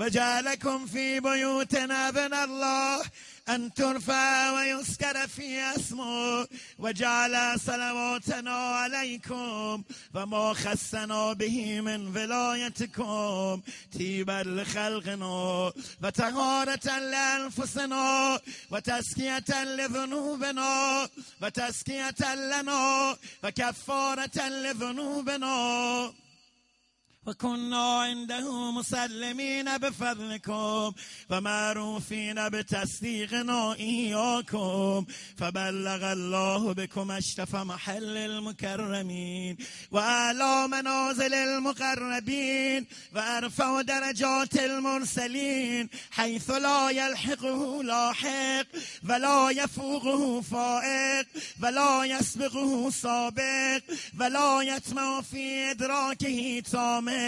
و 0.00 0.08
جعلکم 0.08 0.86
فی 0.86 1.20
بیوت 1.20 1.74
نذن 1.74 2.34
الله 2.34 3.02
أن 3.48 3.74
ترفع 3.74 4.50
ويذكر 4.50 5.26
في 5.26 5.60
اسمه. 5.76 6.46
وجعل 6.78 7.60
صلواتنا 7.60 8.50
عليكم 8.50 9.82
وما 10.14 10.54
خصنا 10.54 11.32
به 11.32 11.80
من 11.80 12.16
ولايتكم. 12.16 13.62
تيبا 13.98 14.42
لخلقنا 14.46 15.72
وطهارة 16.02 16.98
لأنفسنا 16.98 18.40
وتزكية 18.70 19.64
لذنوبنا 19.64 21.08
وتزكية 21.42 22.34
لنا 22.34 23.16
وكفارة 23.44 24.48
لذنوبنا. 24.48 26.12
وكنا 27.26 28.00
عنده 28.00 28.70
مسلمين 28.70 29.78
بفضلكم 29.78 30.92
ومعروفين 31.30 32.48
بتصديقنا 32.48 33.74
إياكم 33.74 35.06
فبلغ 35.38 36.12
الله 36.12 36.72
بكم 36.74 37.10
أشرف 37.10 37.56
محل 37.56 38.16
المكرمين 38.16 39.56
وأعلى 39.90 40.68
منازل 40.68 41.34
المقربين 41.34 42.86
وأرفع 43.14 43.80
درجات 43.80 44.56
المرسلين 44.56 45.88
حيث 46.10 46.50
لا 46.50 46.90
يلحقه 46.90 47.82
لاحق 47.82 48.66
ولا 49.08 49.50
يفوقه 49.50 50.40
فائق 50.40 51.26
ولا 51.62 52.04
يسبقه 52.04 52.90
سابق 52.90 53.82
ولا 54.20 54.62
يتمع 54.62 55.20
في 55.20 55.70
إدراكه 55.70 56.62
تامه 56.72 57.19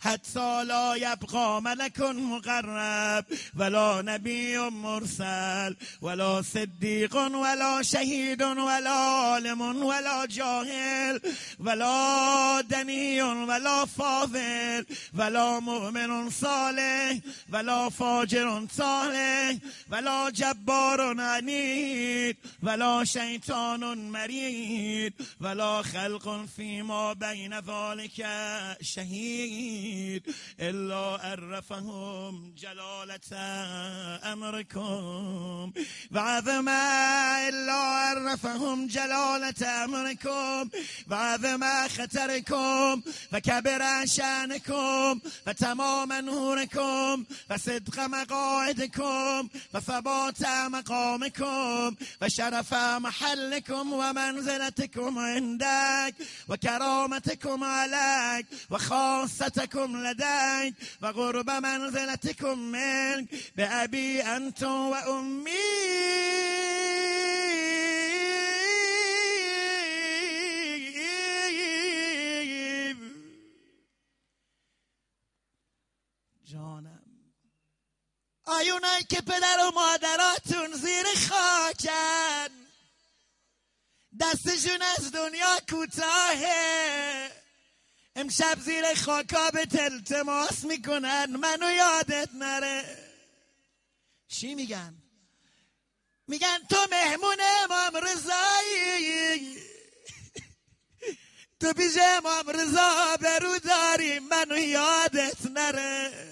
حتی 0.00 0.62
لا 0.66 0.96
یبقا 0.96 1.60
ملک 1.60 2.00
مقرب 2.00 3.24
ولا 3.56 4.02
نبی 4.02 4.56
مرسل 4.56 5.74
ولا 6.02 6.42
صدیق 6.42 7.14
ولا 7.14 7.82
شهید 7.82 8.42
ولا 8.42 8.90
عالم 8.90 9.60
ولا 9.60 10.26
جاهل 10.26 11.20
ولا 11.60 12.60
دنی 12.60 13.22
ولا 13.22 13.84
فاضل 13.84 14.84
ولا 15.18 15.60
مؤمن 15.60 16.30
صالح 16.30 17.18
ولا 17.52 17.88
فاجر 17.88 18.66
صالح 18.76 19.56
ولا 19.90 20.30
جبار 20.30 21.20
عنید 21.20 22.36
ولا 22.62 23.04
شیطان 23.04 24.10
مرید 24.10 25.14
ولا 25.40 25.82
خلق 25.82 26.46
فيما 26.56 27.14
بین 27.14 27.60
ذلك 27.60 28.26
شهید. 28.82 29.19
تريد 29.20 30.22
إلا 30.60 30.96
عرفهم 30.96 32.54
جلالة 32.58 33.36
أمركم. 34.32 35.72
بعظمة 36.10 36.72
إلا 37.48 37.72
عرفهم 37.72 38.86
جلالة 38.86 39.84
أمركم 39.84 40.70
بعظمة 41.06 41.88
خطركم 41.88 43.02
فكبر 43.32 44.06
شأنكم 44.06 45.20
فتمام 45.46 46.12
نوركم 46.12 47.24
فصدق 47.48 48.00
مقاعدكم 48.00 49.48
فثبات 49.72 50.46
مقامكم 50.46 51.96
فشرف 52.20 52.74
محلكم 52.74 53.92
ومنزلتكم 53.92 55.18
عندك 55.18 56.14
وكرامتكم 56.48 57.64
عليك 57.64 58.46
وخاصة 58.70 59.09
خاصتكم 59.10 60.06
لديك 60.06 60.74
وغرب 61.02 61.50
منزلتكم 61.50 62.58
منك 62.58 63.28
بأبي 63.56 64.22
أنتم 64.22 64.90
وأمي 64.90 65.50
جانم. 76.44 77.00
آیونایی 78.46 79.04
که 79.04 79.20
پدر 79.20 79.58
و 79.68 79.70
مادراتون 79.74 80.72
زیر 80.72 81.06
خاکن. 81.28 82.50
دستشون 84.20 84.82
از 84.82 85.12
دنیا 85.12 85.58
کوتاهه. 85.70 87.39
امشب 88.16 88.58
زیر 88.60 88.94
خاکا 88.94 89.50
به 89.50 89.66
تلتماس 89.66 90.64
می‌کنن. 90.64 91.36
منو 91.36 91.70
یادت 91.70 92.28
نره. 92.34 92.98
چی 94.28 94.54
میگن؟ 94.54 95.02
میگن 96.26 96.58
تو 96.70 96.86
مهمون 96.90 97.36
امام 97.64 97.96
رضایی. 97.96 99.58
تو 101.60 101.72
پیش 101.72 101.92
امام 101.98 102.50
رضا 102.50 103.16
برو 103.20 103.58
داری. 103.58 104.18
منو 104.18 104.58
یادت 104.58 105.46
نره. 105.46 106.30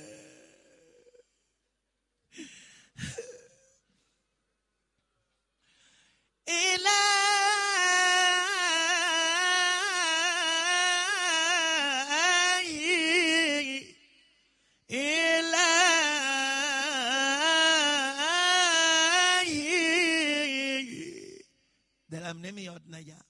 دلم 22.39 22.47
نمیاد 22.47 22.83
نگم 22.89 23.25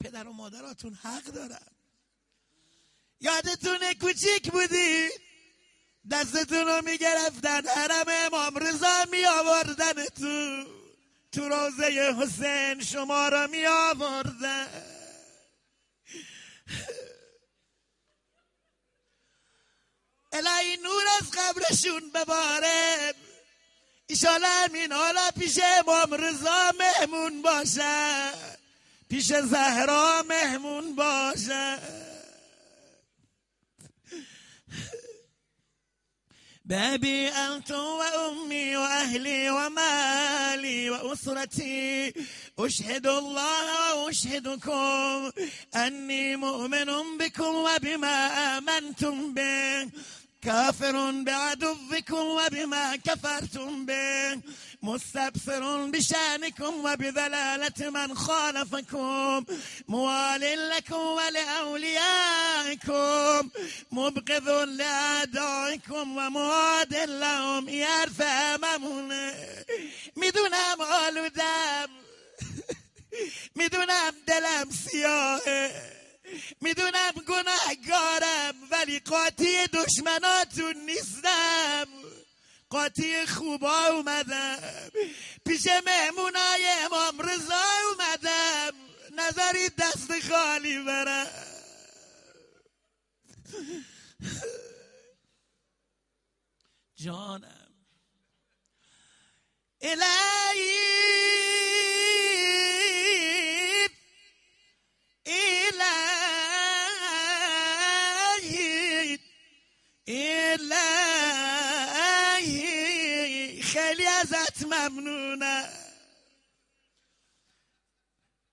پدر 0.00 0.28
و 0.28 0.32
مادراتون 0.32 0.94
حق 0.94 1.24
دارن. 1.24 1.66
یادتونه 3.20 3.94
کوچیک 3.94 4.50
بودی؟ 4.52 5.08
دستتون 6.10 6.66
رو 6.66 6.82
می‌گرفتن 6.84 7.66
حرم 7.66 8.06
امام 8.08 8.56
رضا 8.56 9.04
می 9.10 9.24
آوردن 9.24 10.04
تو. 10.04 10.64
تو 11.32 11.48
روزه 11.48 12.14
حسین 12.20 12.82
شما 12.82 13.28
را 13.28 13.46
می 13.46 13.66
آوردن 13.66 14.68
الهی 20.32 20.76
نور 20.76 21.04
از 21.20 21.30
قبرشون 21.30 22.10
بباره. 22.10 23.14
ایشالا 24.08 24.48
امین 24.64 24.92
حالا 24.92 25.30
پیش 25.38 25.58
امام 25.78 26.14
رضا 26.14 26.72
مهمون 26.78 27.42
باشه 27.42 28.32
پیش 29.08 29.32
زهرا 29.32 30.22
مهمون 30.22 30.94
باشه 30.94 31.78
بابي 36.64 37.28
أنت 37.28 37.70
وأمي 37.70 38.76
وأهلي 38.76 39.50
ومالي 39.50 40.90
وأسرتي 40.90 42.12
أشهد 42.58 43.06
الله 43.06 43.94
وأشهدكم 43.94 45.30
أني 45.76 46.36
مؤمن 46.36 47.18
بكم 47.18 47.54
وبما 47.54 48.26
آمنتم 48.58 49.34
به 49.34 49.88
كافر 50.42 51.10
بعدوكم 51.10 52.16
وبما 52.16 52.96
كفرتم 52.96 53.86
به 53.86 54.40
مستبصر 54.82 55.86
بشأنكم 55.86 56.84
وبذلالة 56.84 57.90
من 57.90 58.16
خالفكم 58.16 59.44
موال 59.88 60.70
لكم 60.70 60.96
ولأوليائكم 61.18 62.20
مبغض 63.92 64.48
لأعدائكم 64.48 66.16
ومعاد 66.16 66.94
لهم 66.94 67.68
يرفع 67.68 68.54
أمامنا 68.54 69.34
میدونم 70.16 70.82
آلودم؟ 71.08 71.90
میدونم 73.56 74.14
دلم 74.26 74.70
سیاهه 74.70 75.95
می‌دونم 76.60 77.12
گناهگارم 77.28 78.54
ولی 78.70 79.00
قاطی 79.00 79.66
دشمناتون 79.66 80.76
نیستم. 80.76 81.86
قاطی 82.70 83.26
خوبا 83.26 83.86
اومدم. 83.86 84.58
پیش 85.46 85.66
مهمونای 85.86 86.66
امام 86.84 87.20
رضا 87.20 87.64
اومدم. 87.90 88.72
نظری 89.12 89.68
دست 89.68 90.28
خالی 90.30 90.78
برم. 90.78 91.30
جانم. 96.94 97.74
الهی! 99.80 101.75
ازت 114.20 114.64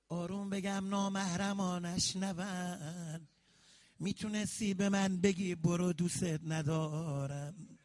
آروم 0.09 0.49
بگم 0.49 0.89
نامهرمانش 0.89 2.15
نبند. 2.15 3.29
می‌تونستی 3.99 4.73
به 4.73 4.89
من 4.89 5.17
بگی 5.17 5.55
برو 5.55 5.93
دوست 5.93 6.23
ندارم. 6.23 7.77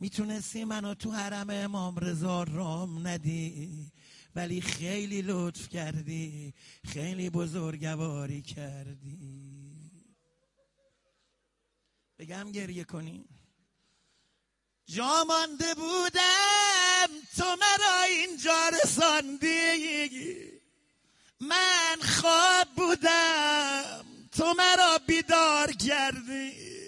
می‌تونستی 0.00 0.64
منو 0.64 0.94
تو 0.94 1.10
حرم 1.10 1.50
امام 1.50 1.98
رضا 1.98 2.42
رام 2.42 3.06
ندی. 3.06 3.92
ولی 4.34 4.60
خیلی 4.60 5.22
لطف 5.22 5.68
کردی 5.68 6.54
خیلی 6.84 7.30
بزرگواری 7.30 8.42
کردی. 8.42 9.90
بگم 12.18 12.52
گریه 12.52 12.84
کنی. 12.84 13.24
جا 14.86 15.24
مانده 15.28 15.74
بودم 15.74 17.08
تو 17.36 17.44
مرا 17.44 18.02
اینجا 18.02 18.68
رساندی. 18.68 20.52
من 21.40 21.96
خواب 22.02 22.68
بودم 22.76 24.04
تو 24.32 24.54
مرا 24.54 24.98
بیدار 25.06 25.72
کردی. 25.72 26.87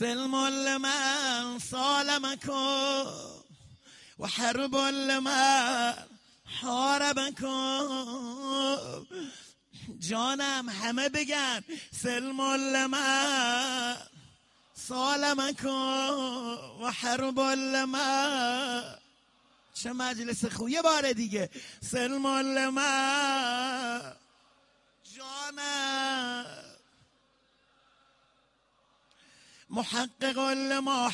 سلم 0.00 0.36
لمن 0.36 1.58
صالمكم 1.58 3.06
وحرب 4.18 4.76
لمن 4.76 5.94
حاربكم 6.60 7.86
جانم 10.00 10.70
همه 10.70 11.08
بگن 11.08 11.62
سلم 12.02 12.40
لمن 12.52 13.96
صالمكم 14.74 15.70
وحرب 16.80 17.40
لمن. 17.40 18.82
چه 19.74 19.92
مجلس 19.92 20.44
خوب 20.44 20.68
یه 20.68 20.82
بار 20.82 21.12
دیگه. 21.12 21.50
سلم 21.82 22.26
لمن. 22.26 24.12
جانم. 25.16 26.69
محقق 29.70 30.38
لما 30.38 31.10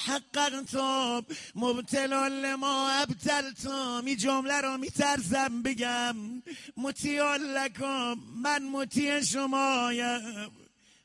مبتل 1.55 2.29
لما 2.29 2.90
ابتلتم 2.90 4.03
این 4.07 4.16
جمله 4.16 4.61
رو 4.61 4.77
میترسم 4.77 5.62
بگم. 5.62 6.16
مطیع 6.77 7.37
لکم 7.37 8.14
من 8.42 8.62
مطیع 8.62 9.21
شمایم. 9.21 10.51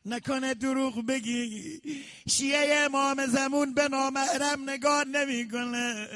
نکنه 0.06 0.54
دروغ 0.54 1.06
بگی. 1.06 1.82
شیعه 2.30 2.76
امام 2.86 3.26
زمون 3.26 3.74
به 3.74 3.88
نامحرم 3.88 4.70
نگاه 4.70 5.04
نمی‌کنه. 5.04 6.08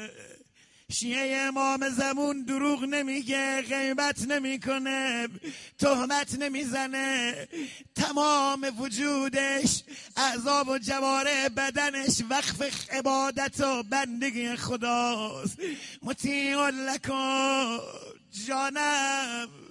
شیعه 0.92 1.36
امام 1.36 1.88
زمون 1.88 2.42
دروغ 2.42 2.84
نمیگه 2.84 3.62
غیبت 3.62 4.22
نمی‌کنه 4.22 5.28
تهمت 5.78 6.34
نمی‌زنه. 6.38 7.48
تمام 7.94 8.66
وجودش 8.78 9.82
اعضاب 10.16 10.68
و 10.68 10.78
جواره 10.78 11.48
بدنش 11.48 12.22
وقف 12.30 12.90
عبادت 12.90 13.60
و 13.60 13.82
بندگی 13.82 14.56
خداست. 14.56 15.58
مطیع 16.02 16.70
لکن 16.70 17.78
جانم. 18.46 19.65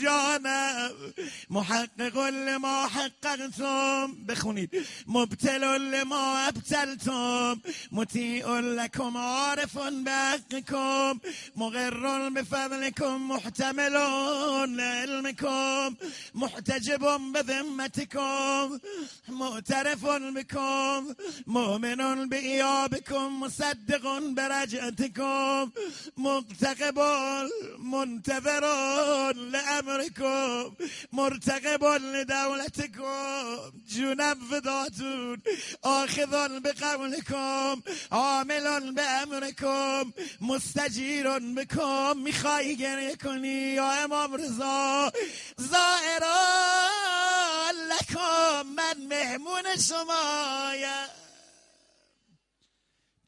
جانم. 0.00 0.90
محقق 1.50 2.16
لما 2.18 2.86
حققتم 2.86 4.14
بخونید. 4.28 4.70
مبتل 5.06 5.90
لما 5.90 6.48
ابتلتم. 6.48 7.60
مطیع 7.92 8.60
لکم 8.60 9.16
عارف 9.16 9.78
بحقكم 9.78 11.18
مقر 11.56 12.28
بفضلكم 12.28 13.28
محتمل 13.30 13.92
لعلمكم 14.76 15.94
محتجب 16.34 17.02
بذمتكم 17.32 18.78
معترف 19.28 20.06
بكم 20.06 21.14
مؤمن 21.46 22.28
بإيابكم 22.28 23.40
مصدق 23.40 24.18
برجعتكم 24.18 25.70
مقتقب 26.16 26.98
منتظر 27.78 28.64
لامركم 29.32 30.74
مرتقب 31.12 31.84
لدولتكم 31.84 33.72
جونم 33.88 34.34
فداتون 34.50 35.42
آخذ 35.82 36.60
بقولكم 36.60 37.82
عامل 38.12 38.94
بامركم 38.94 40.12
مستجیر 40.40 41.38
بكم 41.38 42.18
می‌خوای 42.18 42.76
گریه 42.76 43.16
کنی 43.16 43.74
یا 43.74 44.04
امام 44.04 44.34
رضا؟ 44.34 45.12
زائرا 45.56 46.36
لکم 47.90 48.66
من 48.66 49.06
مهمون 49.08 49.76
شمایم. 49.88 51.08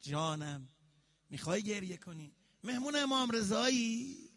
جانم 0.01 0.69
می‌خوای 1.29 1.63
گریه 1.63 1.97
کنی؟ 1.97 2.31
مهمون 2.63 2.95
امام 2.95 3.31
رضایی؟ 3.31 4.28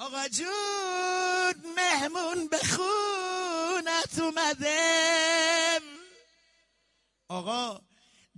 آقا 0.00 0.28
جون 0.28 1.74
مهمون 1.76 2.48
به 2.48 2.58
خونت 2.58 4.18
اومده. 4.18 5.80
آقا 7.28 7.80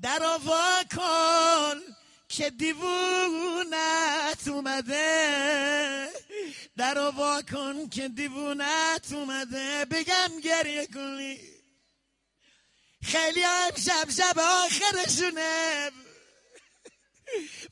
در 0.03 0.23
وا 0.45 0.83
کن 0.97 1.81
که 2.29 2.51
دیوونت 2.51 4.49
اومده. 4.49 6.09
در 6.77 6.99
وا 6.99 7.43
کن 7.43 7.89
که 7.89 8.09
دیوونت 8.09 9.13
اومده. 9.13 9.85
بگم 9.85 10.41
گریه 10.45 10.87
کنی 10.87 11.39
خیلی 13.03 13.43
هم 13.43 13.71
شب 13.77 14.11
شب 14.11 14.39
آخرشونه. 14.39 15.91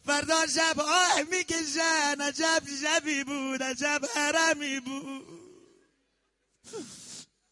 فردا 0.07 0.46
شب 0.46 0.81
آه 0.81 1.23
می‌کشن. 1.23 2.20
عجب 2.20 2.62
شبی 2.83 3.25
بود 3.25 3.62
عجب 3.62 4.01
حرمی 4.14 4.81
بود. 4.81 5.40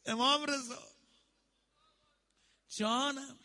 امام 0.06 0.44
رضا. 0.44 0.88
جانم. 2.68 3.38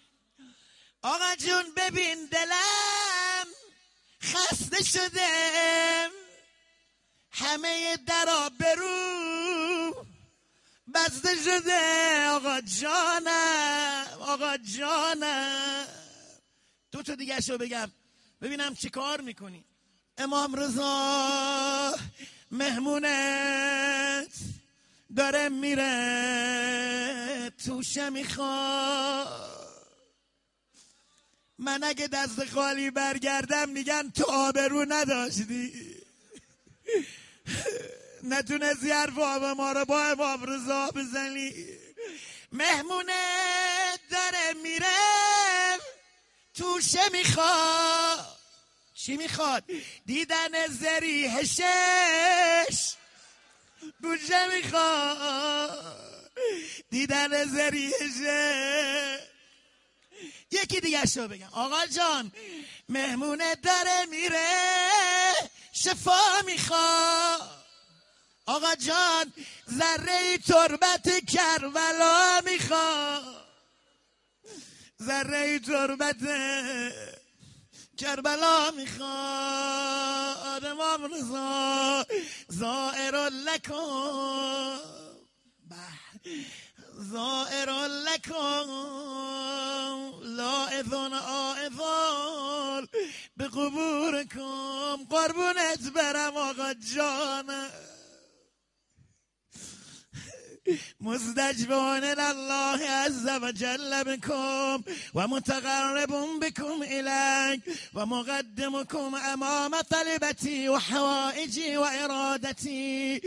آقا 1.02 1.36
جون 1.36 1.74
ببین 1.78 2.26
دلم 2.26 3.48
خسته 4.24 4.84
شده. 4.84 6.10
همه 7.32 7.98
درا 8.08 8.50
برو 8.50 10.06
بسته 10.94 11.36
شده. 11.44 12.28
آقا 12.28 12.62
جانم 12.62 14.08
آقا 14.20 14.58
جانم. 14.58 15.88
دو 16.92 17.04
تا 17.04 17.16
دیگه 17.16 17.42
شو 17.42 17.58
بگم. 17.58 17.92
ببینم 18.44 18.76
چی 18.76 18.90
کار 18.90 19.22
می‌کنی. 19.22 19.66
امام 20.18 20.56
رضا 20.56 21.96
مهمونت 22.52 24.34
داره 25.16 25.50
میره 25.50 27.52
توشه 27.66 28.10
می‌خواد 28.10 29.54
من 31.58 31.84
اگه 31.84 32.08
دست 32.08 32.46
خالی 32.46 32.92
برگردم 32.92 33.70
میگن 33.70 34.10
تو 34.10 34.32
آبرو 34.32 34.86
نداشتی. 34.90 35.96
نتونستی 38.24 38.92
حرف 38.92 39.18
آب 39.18 39.44
ما 39.44 39.72
رو 39.72 39.86
با 39.86 40.04
امام 40.04 40.44
رضا 40.44 40.92
بزنی. 40.96 41.54
مهمونه 42.52 43.14
داره 44.12 44.54
میره. 44.64 44.88
توشه 46.54 47.10
می‌خواد. 47.12 48.38
چی 48.96 49.18
می‌خواد؟ 49.18 49.64
دیدن 50.06 50.68
زریحشش 50.68 51.74
بوجه 54.02 54.48
می‌خواد. 54.48 56.32
دیدن 56.90 57.46
زریحشه 57.46 59.20
یکی 60.52 60.80
دیگه 60.80 61.06
شو 61.06 61.28
بگم. 61.28 61.50
آقا 61.52 61.86
جان 61.86 62.32
مهمونه 62.90 63.56
داره 63.56 64.06
میره. 64.06 65.34
شفا 65.74 66.42
می‌خواد. 66.46 67.64
آقا 68.46 68.76
جان 68.76 69.34
ذره 69.72 70.38
تربت 70.38 71.26
کربلا 71.26 72.42
می‌خواد. 72.46 73.43
ذره 75.08 75.60
تربت 75.60 76.22
کربلا 77.98 78.72
می‌خواد 78.72 80.66
امام 80.66 81.06
رضا 81.06 82.06
زائر 82.50 83.30
لکن 83.30 84.80
زائر 87.12 87.70
لکن 87.88 88.68
لاعذون 90.24 91.14
آئذون 91.14 92.88
به 93.38 93.48
قبورکم 93.48 94.98
قربونت 95.10 95.92
برم 95.96 96.38
آقا 96.38 96.74
جانم. 96.74 97.93
مستجبون 101.02 102.04
الله 102.04 102.80
عز 102.90 103.30
وجل 103.30 104.04
بكم 104.04 104.84
ومتقرب 105.14 106.40
بكم 106.40 106.84
إليك 106.84 107.62
ومقدمكم 107.94 109.16
أمام 109.16 109.82
طلبتي 109.82 110.70
وحوائجي 110.70 111.78
وإرادتي. 111.78 113.20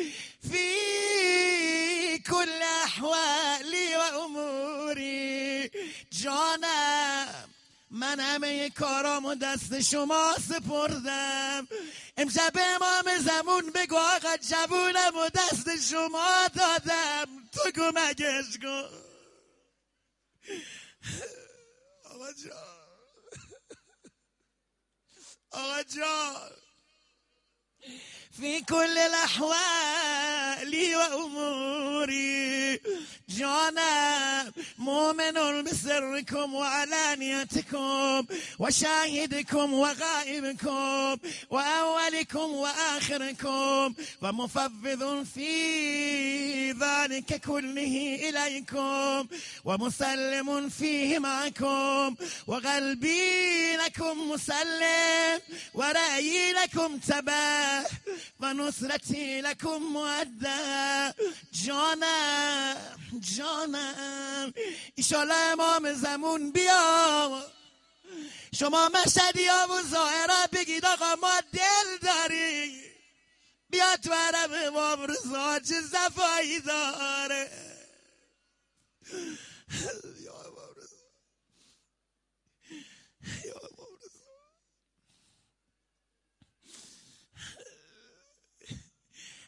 في 0.51 2.19
كل 2.19 2.63
أحوالي 2.85 3.97
وأموري 3.97 5.71
جانا 6.13 7.56
من 7.91 8.21
همه 8.21 8.71
کارامو 8.71 9.35
دست 9.35 9.81
شما 9.81 10.35
سپردم. 10.49 11.69
امشب 12.17 12.53
امام 12.57 13.19
زمون 13.19 13.71
بگو 13.71 13.97
آقا 13.97 14.37
جوونم 14.37 15.17
و 15.17 15.29
دست 15.29 15.81
شما 15.91 16.49
دادم. 16.55 17.49
تو 17.53 17.71
کمکش 17.71 18.59
کن 18.63 18.89
آقا 22.05 22.33
جان. 22.33 22.87
آقا 25.51 25.83
جان. 25.83 26.51
في 28.41 28.61
كل 28.61 28.99
الأحوال 28.99 30.97
وأموري. 30.97 32.81
جانا 33.29 34.53
مؤمن 34.79 35.63
بسركم 35.65 36.55
وعلانيتكم 36.55 38.27
وشاهدكم 38.59 39.73
وغائبكم 39.73 41.17
وأولكم 41.51 42.53
وآخركم 42.53 43.95
ومفوض 44.23 45.27
في 45.35 46.73
ذلك 46.73 47.41
كله 47.41 48.19
إليكم 48.29 49.29
ومسلم 49.65 50.69
فيه 50.69 51.19
معكم 51.19 52.15
وقلبي 52.47 53.77
لكم 53.77 54.31
مسلم 54.31 55.41
ورأيي 55.75 56.53
لكم 56.53 56.99
تباه 56.99 57.85
ونصرتي 58.41 59.41
لكم 59.41 59.83
مؤدى 59.83 61.13
جانم 61.53 62.77
جانم. 63.37 64.53
ایشالا 64.95 65.53
امام 65.53 65.93
زمون 65.93 66.53
بیا. 66.53 67.43
شما 68.55 68.89
مشهدی 68.89 69.47
ها 69.47 69.67
و 69.71 69.83
ظاهرا 69.83 70.47
بگید 70.53 70.87
آقا 70.87 71.15
ما 71.15 71.41
دل 71.53 71.99
داری. 72.03 72.83
بیا 73.71 73.97
تو 73.97 74.13
عرب 74.13 74.53
رضا 75.11 75.59
چه 75.59 75.81
زفایی 75.81 76.61
داره. 76.61 77.51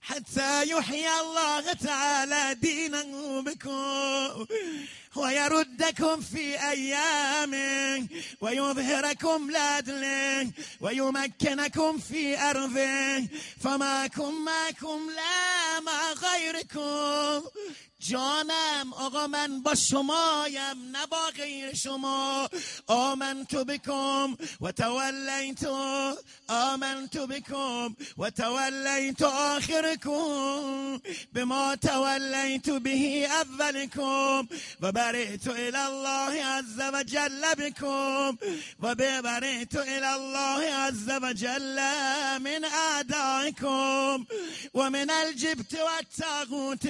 حتى 0.09 0.71
يحيي 0.71 1.21
الله 1.21 1.73
تعالى 1.73 2.55
دينه 2.55 3.43
بكم 3.43 4.47
ويردكم 5.17 6.21
في 6.21 6.71
أيامه 6.71 8.07
ويظهركم 8.41 9.51
لعدله 9.51 10.51
ويمكنكم 10.81 11.99
في 11.99 12.39
أرضه 12.41 13.29
فماكم 13.61 14.45
معكم 14.45 15.11
لا 15.17 15.81
مع 15.81 16.13
غيركم. 16.13 17.49
جانم 18.01 18.93
آقا 18.93 19.27
من 19.27 19.63
با 19.63 19.75
شمایم 19.75 20.91
نه 20.93 21.07
با 21.11 21.27
غیر 21.37 21.75
شما. 21.75 22.49
آمنت 22.87 23.55
بکم 23.55 24.37
و 24.61 24.73
تولیت 24.73 25.65
آمنت 26.49 27.17
بکم 27.17 27.97
و 28.19 28.31
تولیت 28.31 29.23
آخرکم 29.23 31.01
بما 31.35 31.77
تولیت 31.77 32.71
به 32.71 33.27
اولکم 33.27 34.49
و 34.81 34.93
برئت 34.93 35.49
إلى 35.49 35.79
الله 35.79 36.45
عز 36.45 36.81
و 36.93 37.03
جل 37.03 37.55
بکم. 37.59 38.39
و 38.83 38.95
برئت 38.95 39.77
إلى 39.77 40.07
الله 40.07 40.75
عز 40.75 41.09
و 41.23 41.33
جل 41.33 41.79
من 42.39 42.65
اعدائکم 42.65 44.27
و 44.75 44.91
من 44.91 45.11
الجبت 45.11 45.75
والطاغوت 45.75 46.87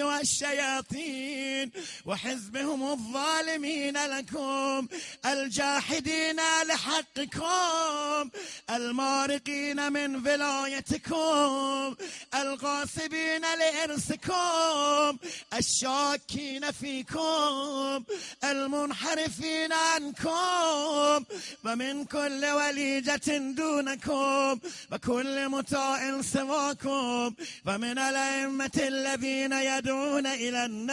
والشياطين 0.99 1.71
وحزبهم 2.07 2.83
الظالمين 2.83 3.97
لكم 4.07 4.89
الجاحدين 5.27 6.41
لحقكم 6.69 8.31
المارقين 8.71 9.93
من 9.93 10.17
ولايتكم 10.17 11.95
الغاصبين 12.35 13.43
لإرثكم 13.43 15.19
الشاكين 15.59 16.71
فيكم 16.71 18.05
المنحرفين 18.45 19.73
عنكم 19.73 21.25
ومن 21.65 22.05
كل 22.05 22.45
وليجة 22.45 23.39
دونكم 23.39 24.61
وكل 24.93 25.49
مطاع 25.49 26.23
سواكم 26.23 27.35
ومن 27.67 27.99
الأئمة 27.99 28.71
الذين 28.77 29.53
يدعون 29.53 30.27
إلى 30.27 30.65
النار. 30.65 30.88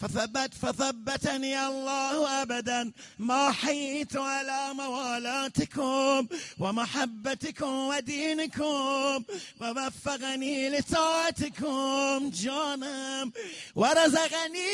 فثبت 0.00 0.54
فثبتني 0.54 1.66
الله 1.66 2.42
أبدا. 2.42 2.92
ما 3.18 3.52
حييت 3.52 4.16
على 4.16 4.74
موالاتكم 4.74 6.28
ومحبتكم 6.58 7.66
ودينكم 7.66 9.24
ووفقني 9.60 10.70
لطاعتكم. 10.70 12.30
جانم. 12.30 13.32
ورزقني 13.74 14.70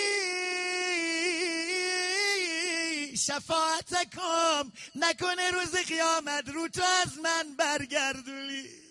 شفاعتكم. 3.17 4.73
نکنه 4.97 5.51
روز 5.51 5.77
قیامت 5.77 6.49
رو 6.49 6.69
تو 6.69 6.83
از 6.83 7.19
من 7.19 7.57
برگردونی. 7.57 8.87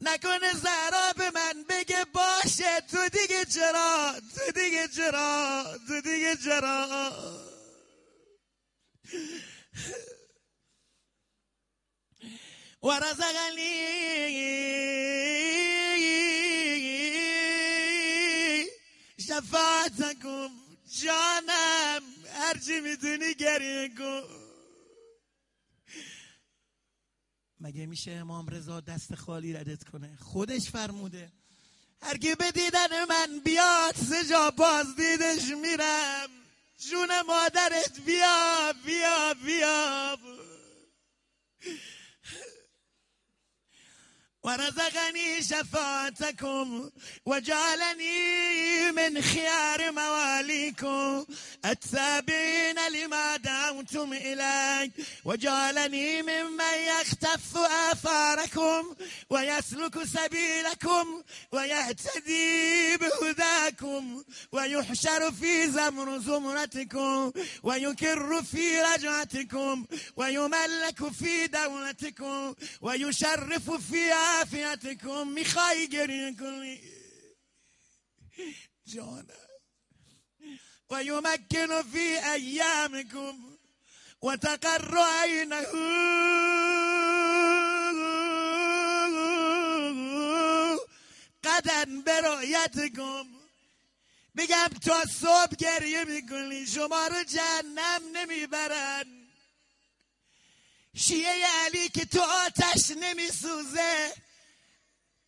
نکنه 0.00 0.52
زهرا 0.52 1.12
به 1.16 1.30
من 1.30 1.64
بگه 1.68 2.04
باشه 2.04 2.80
تو 2.80 3.08
دیگه 3.08 3.44
چرا؟ 3.44 4.14
تو 4.34 4.52
دیگه 4.52 4.88
چرا؟ 4.88 5.64
تو 5.88 6.00
دیگه 6.00 6.36
چرا؟ 6.36 7.12
و 12.82 12.88
رزقنی. 12.90 13.98
شفاعتکم 19.26 20.50
جانم 21.02 22.02
هرچی 22.32 22.80
می‌تونی 22.80 23.34
گریه 23.34 23.88
کن. 23.98 24.37
مگه 27.60 27.86
میشه 27.86 28.10
امام 28.10 28.46
رضا 28.48 28.80
دست 28.80 29.14
خالی 29.14 29.52
ردت 29.52 29.84
کنه؟ 29.84 30.16
خودش 30.20 30.70
فرموده. 30.70 31.32
هر 32.02 32.16
کی 32.16 32.34
به 32.34 32.50
دیدن 32.50 33.04
من 33.08 33.40
بیاد 33.44 33.94
سه 33.96 34.24
جا 34.30 34.50
باز 34.50 34.96
دیدش 34.96 35.48
میرم. 35.62 36.28
جون 36.90 37.08
مادرت 37.26 38.00
بیا 38.06 38.72
بیا 38.86 39.34
بیا. 39.44 40.16
ورزقني 44.48 45.42
شفاعتكم 45.42 46.90
وجعلني 47.26 48.92
من 48.92 49.22
خيار 49.22 49.92
مواليكم. 49.92 51.24
التابعين 51.64 52.76
لما 52.92 53.36
دعوتم 53.36 54.12
إليه 54.12 54.90
وجعلني 55.24 56.22
ممن 56.22 56.74
يختف 57.00 57.56
آثاركم 57.56 58.94
ويسلك 59.30 60.04
سبيلكم 60.04 61.22
ويهتدي 61.52 62.96
بهداكم 62.96 64.24
ويحشر 64.52 65.32
في 65.32 65.70
زمر 65.70 66.18
زمرتكم 66.18 67.32
ويكر 67.62 68.42
في 68.42 68.80
رجعتكم 68.80 69.86
ويملك 70.16 71.12
في 71.12 71.46
دولتكم 71.46 72.54
ويشرف 72.80 73.70
في 73.70 74.12
عافیتکم 74.38 75.28
می‌خوای 75.28 75.88
گریه 75.88 76.34
کنی؟ 76.34 76.80
جانم. 78.86 79.24
و 80.90 81.04
یمکن 81.04 81.82
فی 81.82 82.18
ایامکم 82.34 83.36
و 84.22 84.36
تقر 84.36 84.98
عینه. 85.22 85.66
قدن 91.44 92.02
برایتکم 92.02 93.26
بگم 94.36 94.70
تا 94.84 95.04
صبح 95.20 95.54
گریه 95.58 96.04
می‌کنی 96.04 96.66
شما 96.66 97.06
رو 97.06 97.24
جهنم 97.24 98.02
نمی‌برن. 98.12 99.28
شیعه 100.96 101.46
علی 101.46 101.88
که 101.88 102.04
تو 102.04 102.20
آتش 102.20 102.90
نمیسوزه 102.90 104.12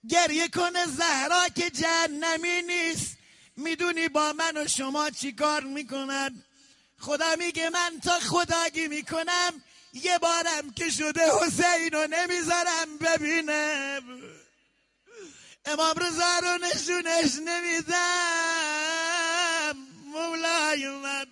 گریه 0.09 0.49
کنه 0.49 0.87
زهرا 0.87 1.49
که 1.49 1.71
جهنمی 1.71 2.63
نیست. 2.63 3.17
می‌دونی 3.57 4.09
با 4.09 4.33
من 4.33 4.57
و 4.57 4.69
شما 4.69 5.11
چی 5.11 5.33
کار 5.33 5.65
می‌کنن 5.65 6.45
خدا 6.99 7.37
میگه 7.37 7.71
من 7.71 8.01
تا 8.05 8.21
خداگی 8.21 8.89
می‌کنم. 8.89 9.63
یه 9.93 10.19
بارم 10.19 10.73
که 10.77 10.91
شده 10.91 11.31
حسین 11.41 11.91
رو 11.93 12.07
نمی‌ذارم 12.07 12.99
ببینم. 13.01 14.03
امام 15.65 15.95
رضا 15.97 16.39
رو 16.39 16.59
نشونش 16.59 17.35
نمیدم. 17.45 17.97
مولای 20.05 20.89
من. 20.89 21.27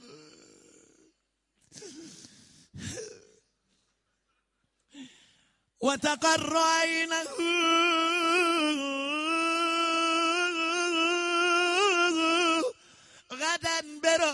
وتقر 5.83 6.57
عينه 6.57 7.25
غدا 7.25 8.18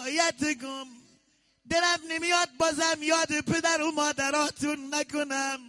برایتکم 0.04 0.86
دلم 1.70 1.98
نمیاد 2.08 2.48
بازم 2.58 3.02
یاد 3.02 3.40
پدر 3.40 3.82
و 3.82 3.90
مادراتون 3.90 4.94
نکنم. 4.94 5.60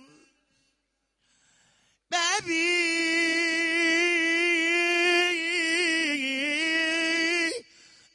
ببی 2.12 2.66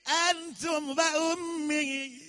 انتم 0.07 0.91
و 0.91 1.01
امی 1.01 2.21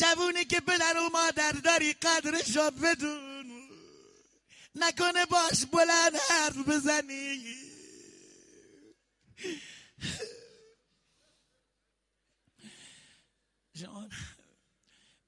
جوونی 0.00 0.44
که 0.44 0.60
پدر 0.60 0.96
و 0.98 1.08
مادر 1.08 1.52
داری 1.52 1.92
قدرش 1.92 2.56
را 2.56 2.70
بدون 2.70 3.68
نکنه 4.74 5.26
باش 5.26 5.64
بلند 5.72 6.16
حرف 6.30 6.56
بزنی. 6.56 7.56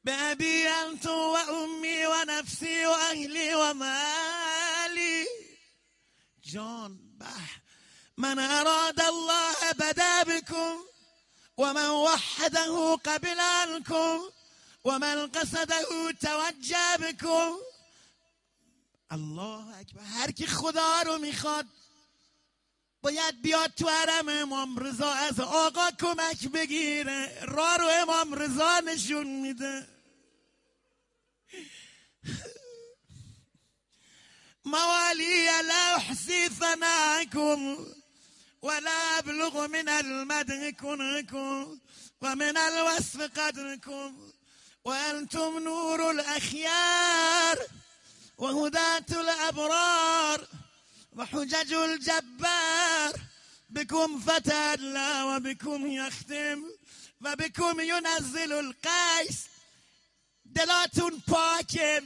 بأبي 0.04 0.68
أنت 0.68 1.06
وأمي 1.06 2.06
ونفسي 2.06 2.86
وأهلي 2.86 3.54
ومالي. 3.54 5.26
جان 6.44 6.98
به. 7.18 7.50
من 8.16 8.38
أراد 8.38 9.00
الله 9.00 9.72
بدا 9.72 10.22
بكم 10.22 10.84
ومن 11.56 11.88
وحده 11.88 12.94
قبل 12.94 13.40
عنكم 13.40 14.30
ومن 14.84 15.26
قصده 15.26 16.10
توجه 16.10 16.96
بكم. 16.96 17.56
الله 19.12 19.80
اکبر 19.80 20.02
هر 20.02 20.30
کی 20.30 20.46
خدا 20.46 21.02
رو 21.02 21.18
میخواد 21.18 21.66
باید 23.02 23.42
بیاد 23.42 23.74
تو 23.74 23.88
حرم 23.88 24.28
امام 24.28 24.78
رضا 24.78 25.12
از 25.12 25.40
آقا 25.40 25.90
کمک 25.90 26.48
بگیره. 26.48 27.38
راه 27.42 27.76
رو 27.76 27.86
امام 27.86 28.34
رضا 28.34 28.80
نشون 28.80 29.26
میده. 29.26 29.86
موالی 34.64 35.46
لا 35.68 35.94
احصي 35.96 36.48
ثناءكم 36.48 37.86
ولا 38.62 39.18
ابلغ 39.18 39.66
من 39.66 39.88
المدح 39.88 40.70
كنكم 40.70 41.78
ومن 42.22 42.56
الوصف 42.56 43.20
قدركم 43.20 44.32
وانتم 44.84 45.58
نور 45.58 46.10
الاخيار 46.10 47.58
وهداة 48.38 49.06
الابرار 49.10 50.48
وحجج 51.16 51.72
الجبار 51.74 53.12
بكم 53.70 54.22
الله 54.48 55.36
وبكم 55.36 55.86
يختم 55.86 56.64
وبكم 57.20 57.80
ينزل 57.80 58.52
القيس. 58.52 59.38
دلاتون 60.54 61.22
پاکن 61.28 62.04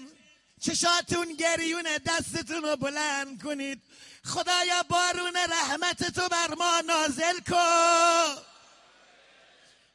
چشاتون 0.60 1.34
گریون 1.34 1.86
دستتون 2.06 2.62
رو 2.62 2.76
بلند 2.76 3.42
کنید. 3.42 3.82
خدایا 4.24 4.82
بارون 4.82 5.36
رحمت 5.36 6.04
تو 6.14 6.28
بر 6.28 6.54
ما 6.54 6.80
نازل 6.80 7.40
کن. 7.40 8.42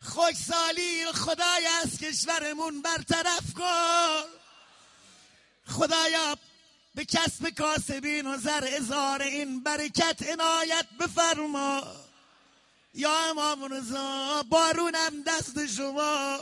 خوشسالی 0.02 1.06
خدای 1.12 1.66
از 1.66 1.98
کشورمون 1.98 2.82
برطرف 2.82 3.54
کن. 3.54 4.24
خدایا 5.68 6.38
به 6.96 7.06
کسب 7.06 7.50
کاسبین 7.50 8.28
و 8.28 8.38
زر 8.38 8.70
ازار 8.78 9.22
این 9.22 9.64
برکت 9.64 10.30
عنایت 10.30 10.86
بفرما. 11.00 11.84
یا 12.94 13.30
امام 13.30 13.74
رضا 13.74 14.44
بارونم 14.50 15.24
دست 15.28 15.66
شما. 15.66 16.40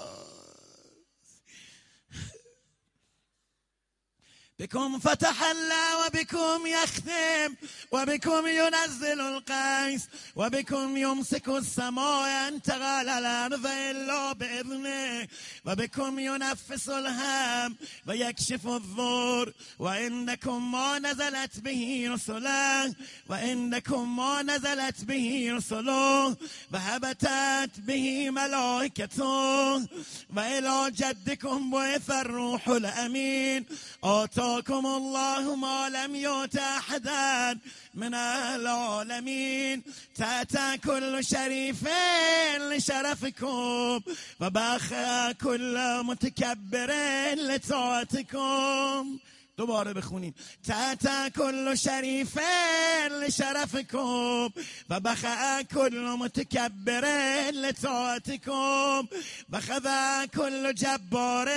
بكم 4.59 4.99
فتح 4.99 5.43
الله 5.43 6.05
وبكم 6.05 6.67
يختم 6.67 7.55
وبكم 7.91 8.47
ينزل 8.47 9.21
القيس 9.21 10.07
وبكم 10.35 10.97
يمسك 10.97 11.49
السماء 11.49 12.47
أن 12.47 12.61
تغال 12.61 13.09
الأرض 13.09 13.67
إلا 13.67 14.33
بإذنه 14.33 15.27
وبكم 15.65 16.19
ينفس 16.19 16.89
الهم 16.89 17.75
ويكشف 18.07 18.67
الضر 18.67 19.53
وإنكم 19.79 20.71
ما 20.71 20.99
نزلت 20.99 21.59
به 21.59 22.05
رسله 22.09 22.93
وإنكم 23.29 24.15
ما 24.15 24.41
نزلت 24.41 25.03
به 25.03 25.49
رسله 25.51 26.37
وهبتت 26.73 27.79
به 27.79 28.29
ملائكته 28.29 29.75
وإلى 30.35 30.91
جدكم 30.91 31.71
بعث 31.71 32.11
الروح 32.11 32.67
الأمين 32.69 33.65
آتاكم 34.47 34.85
الله 34.85 35.55
ما 35.55 35.89
لم 35.89 36.15
يؤت 36.15 36.57
أحدا 36.57 37.59
من 37.93 38.13
العالمين. 38.13 39.83
تأتى 40.15 40.77
كل 40.77 41.25
شريف 41.25 41.77
لشرفكم 42.57 44.01
وباخ 44.41 44.93
كل 45.43 46.03
متكبر 46.03 46.91
لطاعتكم. 47.35 49.19
دوباره 49.57 49.93
بخونیم 49.93 50.33
تحت 50.67 51.07
کل 51.35 51.77
شریف 51.77 52.39
لشرفکم 53.11 54.49
و 54.89 54.99
بخع 54.99 55.61
کل 55.61 56.17
متکبر 56.19 57.05
لطاعتکم 57.51 59.07
و 59.51 59.59
خذا 59.59 60.25
کل 60.25 60.73
جبار 60.73 61.49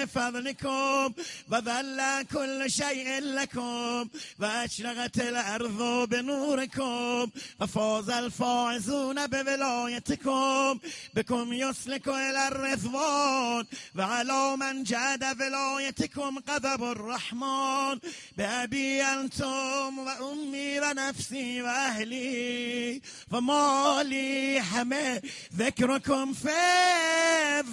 لفضلکم 0.00 1.14
و 1.50 1.60
ذل 1.60 2.22
کل 2.32 2.68
شیء 2.68 3.18
لکم 3.20 4.10
و 4.38 4.44
اشرقت 4.44 5.20
الارض 5.20 6.08
بنورکم 6.08 7.32
و 7.60 7.66
فاز 7.66 8.08
الفائزون 8.08 9.26
بولایتکم 9.26 10.80
بكم 11.14 11.52
يسلك 11.52 12.08
الى 12.08 12.46
الرضوان 12.46 13.66
و 13.94 14.02
علا 14.02 14.56
من 14.56 14.84
جعد 14.84 15.24
ولایتکم 15.40 16.38
غضب 16.48 16.82
الرحمن 16.82 18.00
بأبي 18.36 19.00
انتم 19.02 19.98
و 19.98 20.08
امی 20.22 20.78
و 20.78 20.94
نفسی 20.96 21.60
و 21.60 21.66
اهلی 21.66 23.02
و 23.32 23.40
مالی 23.40 24.58
همه 24.58 25.22
ذکرکم 25.58 26.32
فی 26.32 26.48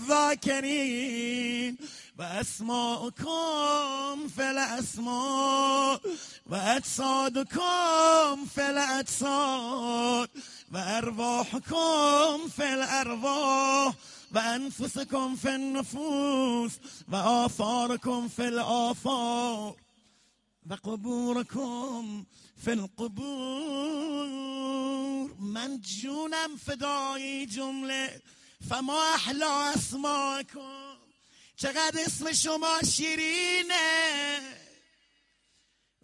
الذاکرین 0.07 1.77
و 2.17 2.21
اسماءکم 2.21 4.17
فی 4.35 4.43
الاسماء 4.43 5.97
و 6.49 6.55
اجسادکم 6.55 8.45
فی 8.55 8.61
الاجساد 8.61 10.29
و 10.71 10.77
ارواحکم 10.77 12.37
فی 12.55 12.63
الارواح 12.63 13.93
و 14.31 14.37
انفسکم 14.37 15.35
فی 15.35 15.49
النفوس 15.49 16.71
و 17.07 17.15
آثارکم 17.15 18.27
فی 18.27 18.43
الآثار 18.43 19.75
و 20.69 20.73
قبورکم 20.73 22.25
فی 22.63 22.71
القبور. 22.71 24.27
من 25.39 25.81
جونم 25.81 26.57
فدایی 26.65 27.45
جمله 27.45 28.21
فما 28.69 29.03
احلا 29.13 29.71
اسماکم. 29.75 30.86
چقدر 31.57 32.01
اسم 32.05 32.31
شما 32.31 32.79
شیرینه. 32.91 34.39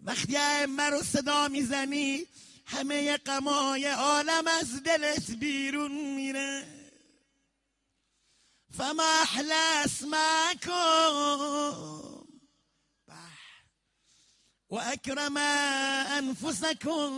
وقتی 0.02 0.36
ائمه 0.36 0.90
رو 0.90 1.02
صدا 1.02 1.48
می‌زنی 1.48 2.26
همه 2.66 3.16
غمای 3.16 3.86
عالم 3.86 4.46
از 4.46 4.82
دلت 4.82 5.30
بیرون 5.30 5.92
میره. 5.92 6.66
فما 8.78 9.22
احلى 9.22 9.84
اسماكم 9.84 11.14
واكرم 14.70 15.36
انفسكم 16.16 17.10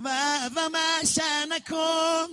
واعظم 0.00 0.76
شانكم 1.04 2.28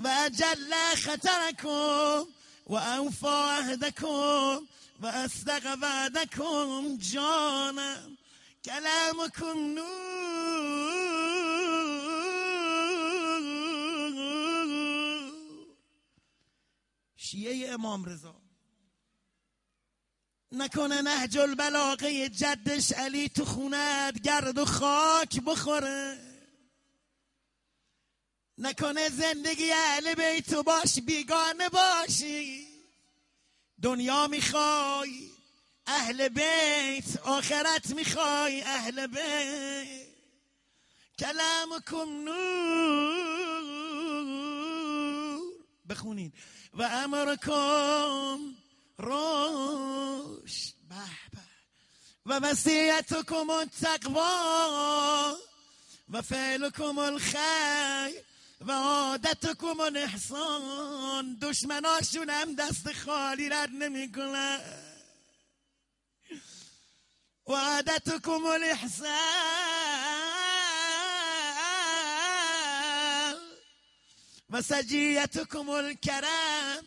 واجل 0.00 0.74
خطركم 0.96 2.26
واوفى 2.66 3.26
عهدكم 3.26 4.66
واصدق 5.02 5.82
وعدكم 5.82 6.98
جانا. 7.00 8.10
كلامكم 8.64 9.58
نور. 9.74 10.84
شیعه 17.16 17.74
امام 17.74 18.04
رضا. 18.04 18.34
نکنه 20.52 21.00
نهج 21.00 21.38
البلاغه 21.38 22.28
جدش 22.28 22.92
علی 22.92 23.28
تو 23.28 23.44
خونت 23.44 24.20
گرد 24.22 24.58
و 24.58 24.64
خاک 24.64 25.40
بخوره. 25.40 26.33
نکنه 28.58 29.08
زندگی 29.08 29.72
اهل 29.72 30.14
بیتو 30.14 30.62
باش 30.62 30.98
بیگانه 31.06 31.68
باشی. 31.68 32.68
دنیا 33.82 34.26
می‌خوای 34.26 35.30
اهل 35.86 36.28
بیت 36.28 37.16
آخرت 37.22 37.90
می‌خوای 37.90 38.62
اهل 38.62 39.06
بیت. 39.06 40.04
کلامکم 41.18 42.24
نور. 42.24 43.54
بخونید. 45.88 46.34
و 46.74 46.82
امرکم 46.82 48.38
روش 48.98 50.72
به 50.88 50.96
و 52.26 52.38
وسیعتکم 52.38 53.50
التقوا 53.50 55.36
و 56.08 56.22
فعلکم 56.22 56.98
الخیر. 56.98 58.24
و 58.66 58.72
عادتکم 58.72 59.80
الاحسان 59.80 61.38
دشمناشون 61.42 62.30
هم 62.30 62.54
دست 62.54 62.92
خالی 62.92 63.48
رد 63.48 63.70
نمی‌کنن. 63.70 64.60
و 67.46 67.52
عادتکم 67.52 68.44
الاحسان 68.46 69.14
و 74.50 74.62
سجیتکم 74.62 75.70
الکرم 75.70 76.86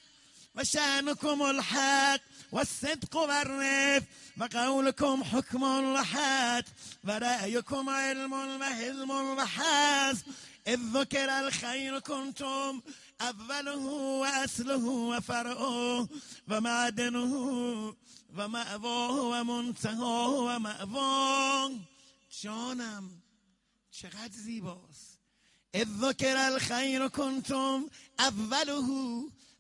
و 0.56 0.64
شأنكم 0.64 1.42
الحق 1.42 2.22
والصدق 2.52 3.16
والرف 3.16 4.04
وقولكم 4.38 5.24
حكم 5.24 5.64
وحد 5.64 6.66
ورأيكم 7.04 7.90
علم 7.90 8.34
وحلم 10.68 10.96
وحزم 10.96 10.98
إذ 10.98 11.00
ذكر 11.00 11.30
الخير 11.30 12.00
كنتم 12.00 12.82
أوله 13.22 13.86
وأصله 14.22 14.86
وفرعه 14.86 16.08
ومعدنه 16.48 17.34
ومأواه 18.38 19.22
ومنتهاه 19.22 20.30
ومأواه. 20.30 21.72
جانم 22.44 23.22
چقدر 23.92 24.32
زیباست. 24.32 25.18
اذ 25.76 25.88
ذکر 26.02 26.38
الخیر 26.38 27.08
کنتم 27.08 27.90
اوله 28.20 28.90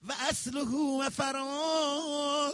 و 0.03 0.11
اصله 0.29 0.75
و 0.75 1.09
فرعاه 1.09 2.53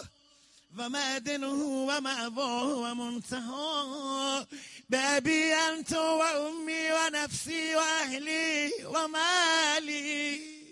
ومعدنه 0.80 1.62
ومأبوه 1.90 2.92
ومنتهاه 2.92 4.48
بأبي 4.90 5.54
أنت 5.54 5.94
وأمي 5.94 6.92
ونفسي 6.92 7.76
وأهلي 7.76 8.72
ومالي. 8.86 10.63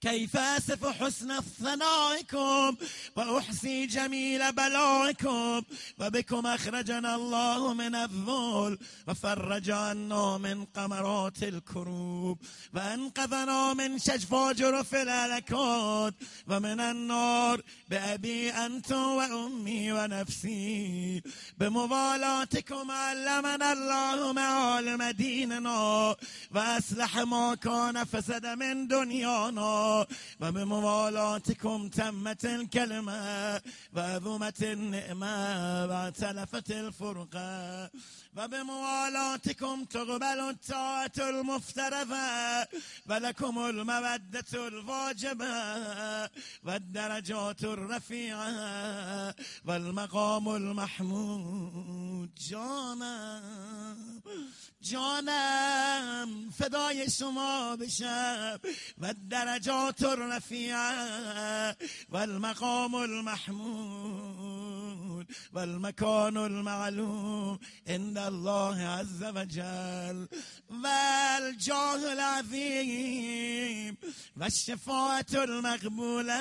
كيف 0.00 0.36
أسف 0.36 0.86
حسن 0.86 1.40
ثنائكم 1.40 2.76
وأحصي 3.16 3.86
جميل 3.86 4.52
بلائكم 4.52 5.62
وبكم 5.98 6.46
أخرجنا 6.46 7.14
الله 7.14 7.74
من 7.74 7.94
الذل 7.94 8.78
وفرج 9.08 9.70
عنا 9.70 10.38
من 10.38 10.64
قمرات 10.64 11.42
الكروب 11.42 12.38
وأنقذنا 12.74 13.74
من 13.74 13.98
شجفا 13.98 14.52
جرف 14.52 14.94
الهلكات 14.94 16.14
ومن 16.48 16.80
النار 16.80 17.60
بأبي 17.88 18.50
أنت 18.50 18.92
وأمي 18.92 19.92
ونفسي 19.92 21.22
بموالاتكم 21.58 22.90
علمنا 22.90 23.72
الله 23.72 24.32
معالم 24.32 25.02
ديننا 25.02 26.16
وأصلح 26.54 27.18
ما 27.18 27.54
كان 27.54 28.04
فسد 28.04 28.46
من 28.46 28.86
دنيانا 28.86 29.89
وبموالاتكم 30.40 31.88
تمت 31.88 32.44
الكلمة 32.44 33.60
وذمت 33.96 34.62
النعمة 34.62 35.34
واعتلفت 35.90 36.70
الفرقة. 36.70 37.90
و 38.36 38.48
به 38.48 38.62
موالاتكم 38.62 39.84
تقبل 39.84 40.40
الطاعة 40.40 41.12
المفترضة 41.18 42.66
و 43.06 43.12
لكم 43.12 43.58
المودة 43.58 44.66
الواجبة 44.66 46.24
و 46.64 46.70
الدرجات 46.70 47.64
الرفيعة 47.64 49.34
و 49.64 49.70
المقام 49.70 50.48
المحمود. 50.48 52.30
جانم 52.50 54.22
جانم 54.82 56.50
فدای 56.50 57.10
شما 57.10 57.76
بشم. 57.76 58.58
و 58.98 59.14
درجات 59.30 60.02
الرفیعه 60.02 61.76
و 62.10 62.16
المقام 62.16 62.94
المحمود. 62.94 64.89
والمكان 65.52 66.36
المعلوم 66.36 67.58
عند 67.88 68.18
الله 68.18 68.82
عز 68.82 69.24
وجل. 69.24 70.28
والجاه 70.70 72.12
العظيم 72.12 73.96
والشفاعة 74.36 75.26
المقبولة. 75.34 76.40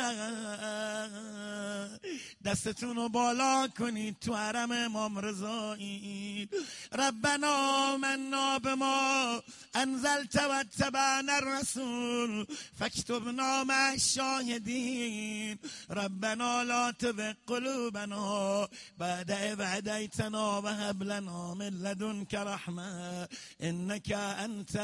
دستتون 2.45 2.95
رو 2.95 3.09
بالا 3.09 3.67
کنید 3.67 4.15
تو 4.19 4.35
حرم 4.35 4.71
امام 4.71 5.19
رضایی 5.19 6.49
ربنا 6.93 7.97
منا 7.97 8.59
ما. 8.75 9.41
انزلت 9.75 10.35
و 10.35 10.51
اتبعنا 10.51 11.37
الرسول. 11.37 12.45
فاكتبنا 12.79 13.63
مع 13.63 13.93
الشاهدين 13.93 15.59
ربنا 15.89 16.63
لا 16.63 16.91
تبق 16.91 17.35
قلوبنا 17.47 18.68
بعد 18.97 19.31
إذ 19.31 19.61
هديتنا 19.61 20.57
وهب 20.57 21.03
لنا 21.03 21.53
من 21.53 21.83
لدنك 21.83 22.33
رحمة 22.33 23.27
إنك 23.63 24.11
أنت 24.11 24.75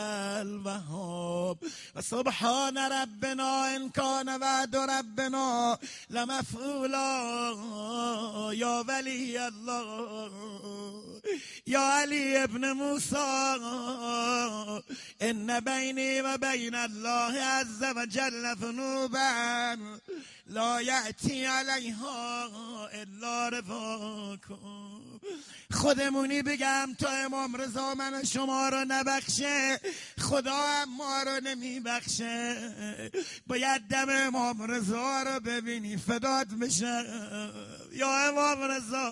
الوهاب. 0.41 1.57
وسبحان 1.95 2.77
ربنا 2.77 3.75
إن 3.75 3.89
كان 3.89 4.29
وعد 4.41 4.75
ربنا 4.75 5.77
لمفعولا. 6.09 7.07
يا 8.53 8.79
ولي 8.79 9.47
الله. 9.47 10.55
يا 11.68 11.80
علي 11.80 12.43
ابن 12.43 12.72
موسى 12.72 13.58
إن 15.22 15.60
بيني 15.60 16.22
وبين 16.22 16.76
الله 16.76 17.43
عز 17.43 17.84
وجل 17.84 18.56
ذنوبا 18.56 19.78
لا 20.48 20.80
يأتي 20.80 21.48
عليها 21.48 22.50
الا 22.93 23.50
رفاكم 23.50 25.20
خودمونی 25.72 26.41
بگم 26.41 26.93
تا 27.00 27.10
امام 27.10 27.56
رضا 27.56 27.93
من 27.93 28.24
شما 28.24 28.70
رو 28.70 28.86
نبخشه 28.88 29.80
خدا 30.20 30.54
هم 30.54 30.98
ما 30.98 31.24
رو 31.24 31.39
نمیبخشه. 31.43 32.56
باید 33.48 33.82
دم 33.88 34.10
امام 34.10 34.62
رضا 34.62 35.24
رو 35.24 35.39
ببینی 35.39 35.98
فدات 35.98 36.48
بشه 36.48 37.06
یا 37.91 38.28
امام 38.30 38.62
رضا. 38.62 39.12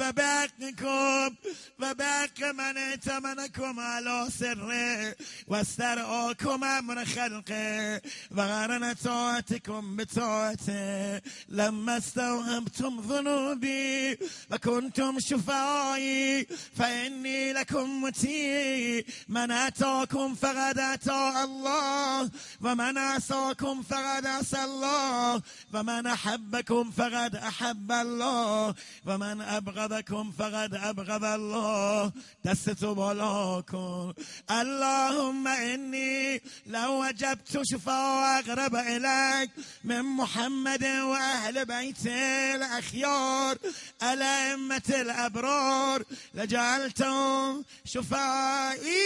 و 0.00 0.12
بحقكم 0.12 1.36
و 1.80 1.94
بحق 1.94 2.42
من 2.42 2.78
اتمنكم 2.78 3.80
على 3.80 4.28
سره 4.38 5.16
واسترعاكم 5.48 6.64
أمر 6.64 7.04
خلقه 7.04 8.00
و 8.30 8.40
قرن 8.40 8.92
طاعتكم 8.92 9.96
بطاعته 9.96 11.20
لما 11.48 11.96
استوهمتم 11.96 13.00
ذنوبي 13.00 14.18
وكنتم 14.50 15.20
شفعائي 15.20 16.46
فإني 16.76 17.52
لكم 17.52 18.02
متي 18.02 19.04
من 19.28 19.50
أتاكم 19.50 20.34
فقد 20.34 20.78
أتى 20.78 21.32
الله 21.44 22.30
ومن 22.60 22.98
عصاكم 22.98 23.82
فقد 23.82 24.26
عصى 24.26 24.64
الله 24.64 25.42
ومن 25.74 26.06
أحبكم 26.06 26.90
فقد 26.90 27.36
أحب 27.36 27.92
الله 27.92 28.74
ومن 29.06 29.49
أبغضكم 29.56 30.32
فقد 30.38 30.74
أبغض 30.74 31.24
الله. 31.24 32.12
دست 32.44 32.84
بلاكم 32.84 34.12
اللهم 34.50 35.48
إني 35.48 36.42
لو 36.66 37.04
وجبت 37.04 37.60
شفاء 37.62 38.40
اقرب 38.40 38.76
إليك 38.76 39.50
من 39.84 40.02
محمد 40.02 40.84
وأهل 40.84 41.64
بيت 41.64 42.06
الأخيار 42.56 43.58
على 44.02 44.14
الائمه 44.14 44.88
الأبرار 44.88 46.02
لجعلتهم 46.34 47.64
شفائي. 47.84 49.00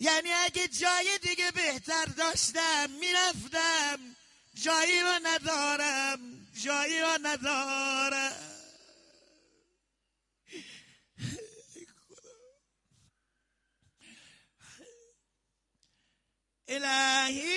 یعنی 0.00 0.32
اگه 0.32 0.68
جای 0.68 1.18
دیگه 1.22 1.50
بهتر 1.50 2.04
داشتم 2.04 2.90
می‌رفتم. 2.90 4.16
جایی 4.54 5.00
رو 5.00 5.20
ندارم 5.22 6.48
جایی 6.64 7.00
رو 7.00 7.18
ندارم. 7.22 8.32
الهی 16.68 17.55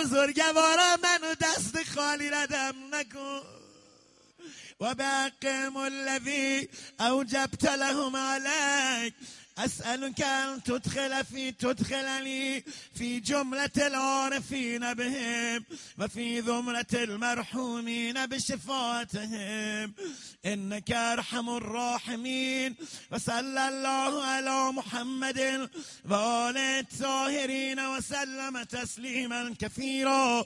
بزرگوارا 0.00 0.96
منو 1.02 1.34
دست 1.34 1.82
خالی 1.94 2.30
ردم 2.30 2.74
نکن. 2.92 3.40
و 4.80 4.94
بقیم 4.94 5.76
الذی 5.76 6.68
اوجبت 7.00 7.64
لهم 7.64 8.16
عليك 8.16 9.14
أسألك 9.64 10.22
أن 10.22 10.62
تدخل 10.62 11.24
في 11.24 11.52
تدخلني 11.52 12.64
في 12.94 13.20
جملة 13.20 13.70
العارفين 13.76 14.94
بهم 14.94 15.64
وفي 15.98 16.42
زمرة 16.42 16.86
المرحومين 16.92 18.26
بشفاعتهم 18.26 19.94
إنك 20.46 20.92
أرحم 20.92 21.50
الراحمين. 21.50 22.76
وصلى 23.12 23.68
الله 23.68 24.24
على 24.24 24.72
محمد 24.72 25.68
وآله 26.10 26.78
الطاهرين 26.80 27.80
وسلم 27.80 28.62
تسليما 28.62 29.54
كثيرا. 29.60 30.44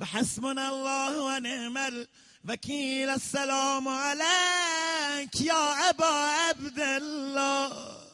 وحسبنا 0.00 0.68
الله 0.68 1.20
ونعم 1.20 1.78
الوكيل. 1.78 3.10
السلام 3.10 3.88
عليك 3.88 5.40
يا 5.40 5.90
أبا 5.90 6.06
عبد 6.06 6.80
الله. 6.80 8.05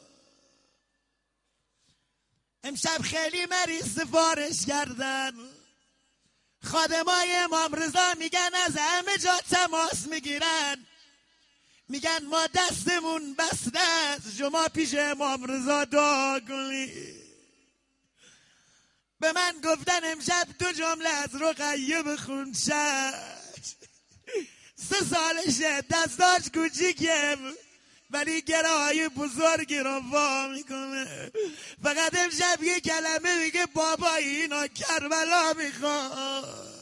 امشب 2.64 3.02
خیلی 3.02 3.46
مریض 3.46 3.94
سفارش 3.94 4.66
کردن. 4.66 5.32
خادمای 6.64 7.36
امام 7.36 7.74
رضا 7.74 8.14
میگن 8.18 8.50
از 8.66 8.76
همه 8.78 9.18
جا 9.18 9.40
تماس 9.50 10.06
می‌گیرن. 10.06 10.86
میگن 11.88 12.24
ما 12.24 12.46
دستمون 12.46 13.34
بسته 13.34 13.80
است. 13.80 14.36
شما 14.38 14.68
پیش 14.68 14.94
امام 14.94 15.44
رضا 15.44 15.84
دعا 15.84 16.40
به 19.20 19.32
من 19.32 19.60
گفتن 19.64 20.00
امشب 20.04 20.46
دو 20.58 20.72
جمله 20.72 21.08
از 21.08 21.42
رقیه 21.42 22.02
بخون 22.02 22.52
شش. 22.52 23.72
سه 24.76 25.04
سالشه 25.10 25.80
دستاش 25.80 26.42
کوچیکه. 26.54 27.36
ولی 28.12 28.42
گرای 28.42 29.08
بزرگی 29.08 29.78
رو 29.78 30.00
وا 30.10 30.48
می‌کنه. 30.48 31.32
فقط 31.82 32.18
امشب 32.18 32.62
یه 32.62 32.80
کلمه 32.80 33.44
میگه 33.44 33.66
بابا 33.66 34.14
اینا 34.14 34.66
کربلا 34.66 35.52
می‌خواد. 35.52 36.72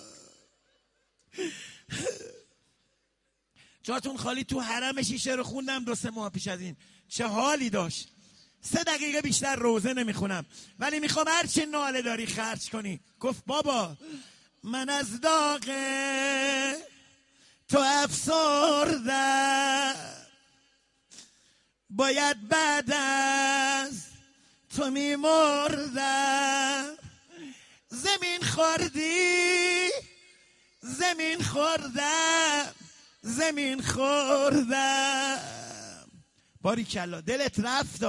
جاتون 3.83 4.16
خالی 4.16 4.45
تو 4.45 4.61
حرم 4.61 5.03
شیشه 5.03 5.33
رو 5.33 5.45
خوندم 5.45 5.85
دو 5.85 5.95
سه 5.95 6.11
ماه 6.11 6.31
پیش 6.31 6.49
از 6.49 6.61
این. 6.61 6.76
چه 7.09 7.26
حالی 7.26 7.70
داشت؟ 7.70 8.09
سه 8.61 8.85
دقیقه 8.85 9.20
بیشتر 9.20 9.57
روزه 9.57 9.95
نمی‌خونم. 9.95 10.47
ولی 10.78 11.01
می‌خوام 11.01 11.28
هر 11.28 11.47
چه 11.47 11.66
ناله 11.66 12.03
داری 12.03 12.26
خرج 12.26 12.70
کنی. 12.70 13.01
گفت 13.20 13.43
بابا 13.47 13.97
من 14.62 14.89
از 14.89 15.20
داغ 15.20 15.64
تو 17.68 17.78
افسردم. 17.78 19.14
باید 22.01 22.49
بعد 22.49 22.93
از 22.93 24.03
تو 24.77 24.91
میمردم. 24.91 26.85
زمین 27.89 28.43
خوردی 28.43 29.91
زمین 30.81 31.43
خوردم 31.43 32.75
زمین 33.23 33.83
خوردم. 33.83 35.39
باری 36.63 36.85
کلا 36.85 37.21
دلت 37.21 37.61
رفت 37.61 38.05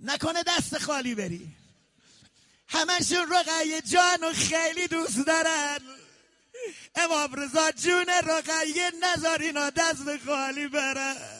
نکنه 0.00 0.42
دست 0.46 0.78
خالی 0.78 1.14
بری. 1.14 1.48
همشون 2.68 3.32
رقیه 3.32 3.80
جان 3.80 4.24
و 4.24 4.32
خیلی 4.32 4.88
دوست 4.88 5.26
دارن. 5.26 5.78
امام 6.94 7.34
رضا 7.34 7.70
جون 7.70 8.06
رقیه 8.08 8.90
نذار 9.02 9.42
اینا 9.42 9.70
دست 9.70 10.16
خالی 10.26 10.68
برن. 10.68 11.37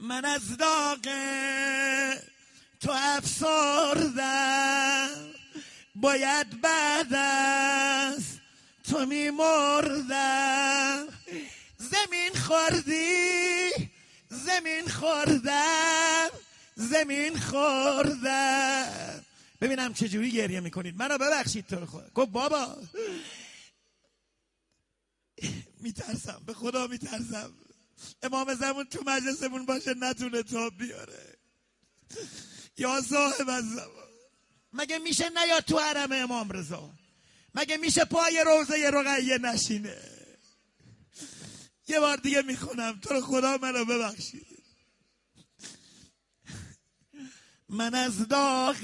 من 0.00 0.24
از 0.24 0.56
داغ 0.56 1.08
تو 2.80 2.92
افسردم. 2.94 4.70
باید 5.94 6.60
بعد 6.60 7.14
از 7.14 8.24
تو 8.84 9.06
میمردم. 9.06 11.06
زمین 11.76 12.34
خوردی 12.34 13.70
زمین 14.28 14.88
خوردم 14.88 16.28
زمین 16.74 17.38
خوردم. 17.38 19.24
ببینم 19.60 19.94
چجوری 19.94 20.30
گریه 20.30 20.60
می‌کنید. 20.60 20.96
منو 20.96 21.18
ببخشید 21.18 21.66
تو 21.66 21.86
خود 21.86 22.12
گفت 22.14 22.30
بابا. 22.30 22.76
میترسم 25.80 26.42
به 26.46 26.54
خدا 26.54 26.86
میترسم. 26.86 27.54
امام 28.22 28.54
زمان 28.54 28.84
تو 28.84 29.02
مجلسمون 29.06 29.66
باشه 29.66 29.94
نتونه 29.94 30.42
تاب 30.42 30.78
بیاره. 30.78 31.38
یا 32.76 33.00
صاحب 33.00 33.48
از 33.48 33.64
مگه 34.72 34.98
میشه 34.98 35.28
نیا 35.28 35.60
تو 35.60 35.78
حرم 35.78 36.12
امام 36.12 36.50
رضا؟ 36.50 36.90
مگه 37.54 37.76
میشه 37.76 38.04
پای 38.04 38.44
روزه 38.46 38.90
رقیه 38.90 39.38
نشینه؟ 39.38 40.02
یه 41.88 42.00
بار 42.00 42.16
دیگه 42.16 42.42
می‌خونم 42.42 43.00
تو 43.00 43.14
رو 43.14 43.20
خدا 43.20 43.58
منو 43.62 43.84
ببخشید. 43.84 44.46
من 47.68 47.94
از 47.94 48.28
داغ 48.28 48.76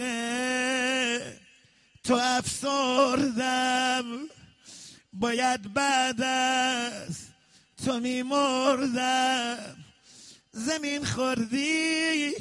تو 2.05 2.14
افسردم. 2.14 4.05
باید 5.20 5.74
بعد 5.74 6.22
از 6.22 7.16
تو 7.84 8.00
میمردم. 8.00 9.76
زمین 10.52 11.04
خوردی 11.04 12.34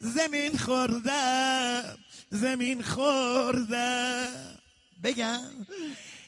زمین 0.00 0.58
خوردم 0.58 1.98
زمین 2.30 2.82
خوردم. 2.82 4.58
بگم. 5.02 5.66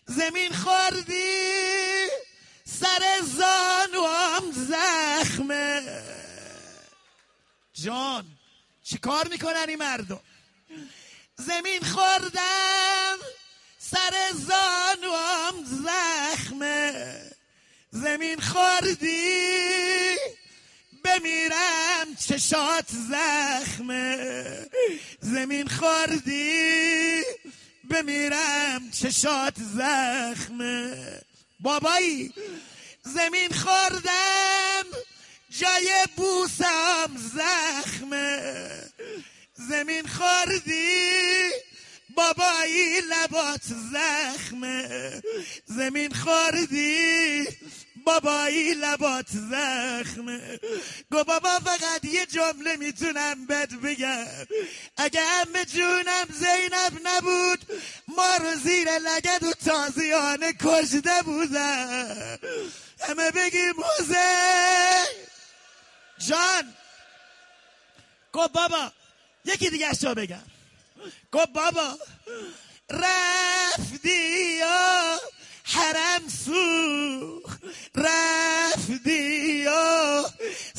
زمین 0.07 0.53
خوردی 0.53 2.07
سر 2.65 3.03
زانوام 3.23 4.53
زخمه. 4.53 5.83
جان 7.73 8.25
چی 8.83 8.99
کار 8.99 9.29
می‌کنن 9.29 9.65
این 9.69 9.79
مردم؟ 9.79 10.21
زمین 11.37 11.81
خوردم 11.81 13.17
سر 13.91 14.15
زانوام 14.35 15.65
زخمه. 15.65 17.21
زمین 17.91 18.41
خوردی 18.41 20.17
بمیرم 21.05 22.15
چشات 22.29 22.85
زخمه. 23.11 24.67
زمین 25.21 25.69
خوردی 25.69 27.23
بمیرم 27.91 28.91
چشات 28.91 29.55
زخمه. 29.59 31.21
بابایی 31.61 32.33
زمین 33.03 33.53
خوردم 33.53 34.85
جای 35.51 35.91
بوسم 36.17 37.17
زخمه. 37.17 38.83
زمین 39.55 40.07
خوردی 40.07 41.51
بابایی 42.17 43.01
لبات 43.01 43.63
زخمه. 43.93 45.23
زمین 45.67 46.13
خوردی 46.13 47.49
بابایی 48.05 48.75
لبات 48.75 49.27
زخمه. 49.31 50.61
گو 51.13 51.25
بابا 51.25 51.59
فقط 51.59 52.05
یه 52.05 52.27
جمله 52.27 52.77
می‌تونم 52.77 53.47
بد 53.47 53.73
بگم. 53.75 54.27
اگه 54.97 55.21
ام 55.21 55.65
جونم 55.65 56.27
زینب 56.33 57.01
نبود 57.05 57.61
ما 58.09 58.37
رو 58.37 58.55
زیر 58.55 58.99
لگد 58.99 59.43
و 59.43 59.53
تازیانه 59.53 60.53
کشته 60.53 61.23
بودن. 61.25 62.39
همه 63.09 63.31
بگیم 63.31 63.75
حسین 63.85 65.07
جان. 66.19 66.75
گو 68.33 68.49
بابا 68.49 68.93
یکی 69.45 69.71
دیگه 69.71 69.89
اشتا 69.89 70.15
بگم. 70.15 70.56
گو 71.33 71.47
بابا 71.55 71.99
رفتی 72.91 74.59
یا 74.59 75.19
حرم 75.65 76.29
سوخ 76.45 77.57
رفتی 77.95 79.63
یا 79.65 80.25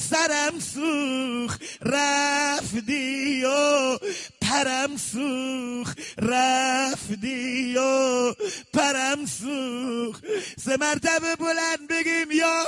سرم 0.09 0.59
سوخ 0.59 1.57
رفتی 1.81 3.39
یا 3.41 3.99
پرم 4.41 4.97
سوخ 4.97 5.93
رفتی 6.21 7.71
یا 7.75 8.35
پرم 8.73 9.25
سوخ 9.25 10.21
سه 10.65 10.77
مرتبه 10.77 11.35
بلند 11.35 11.87
بگیم 11.89 12.31
یا 12.31 12.65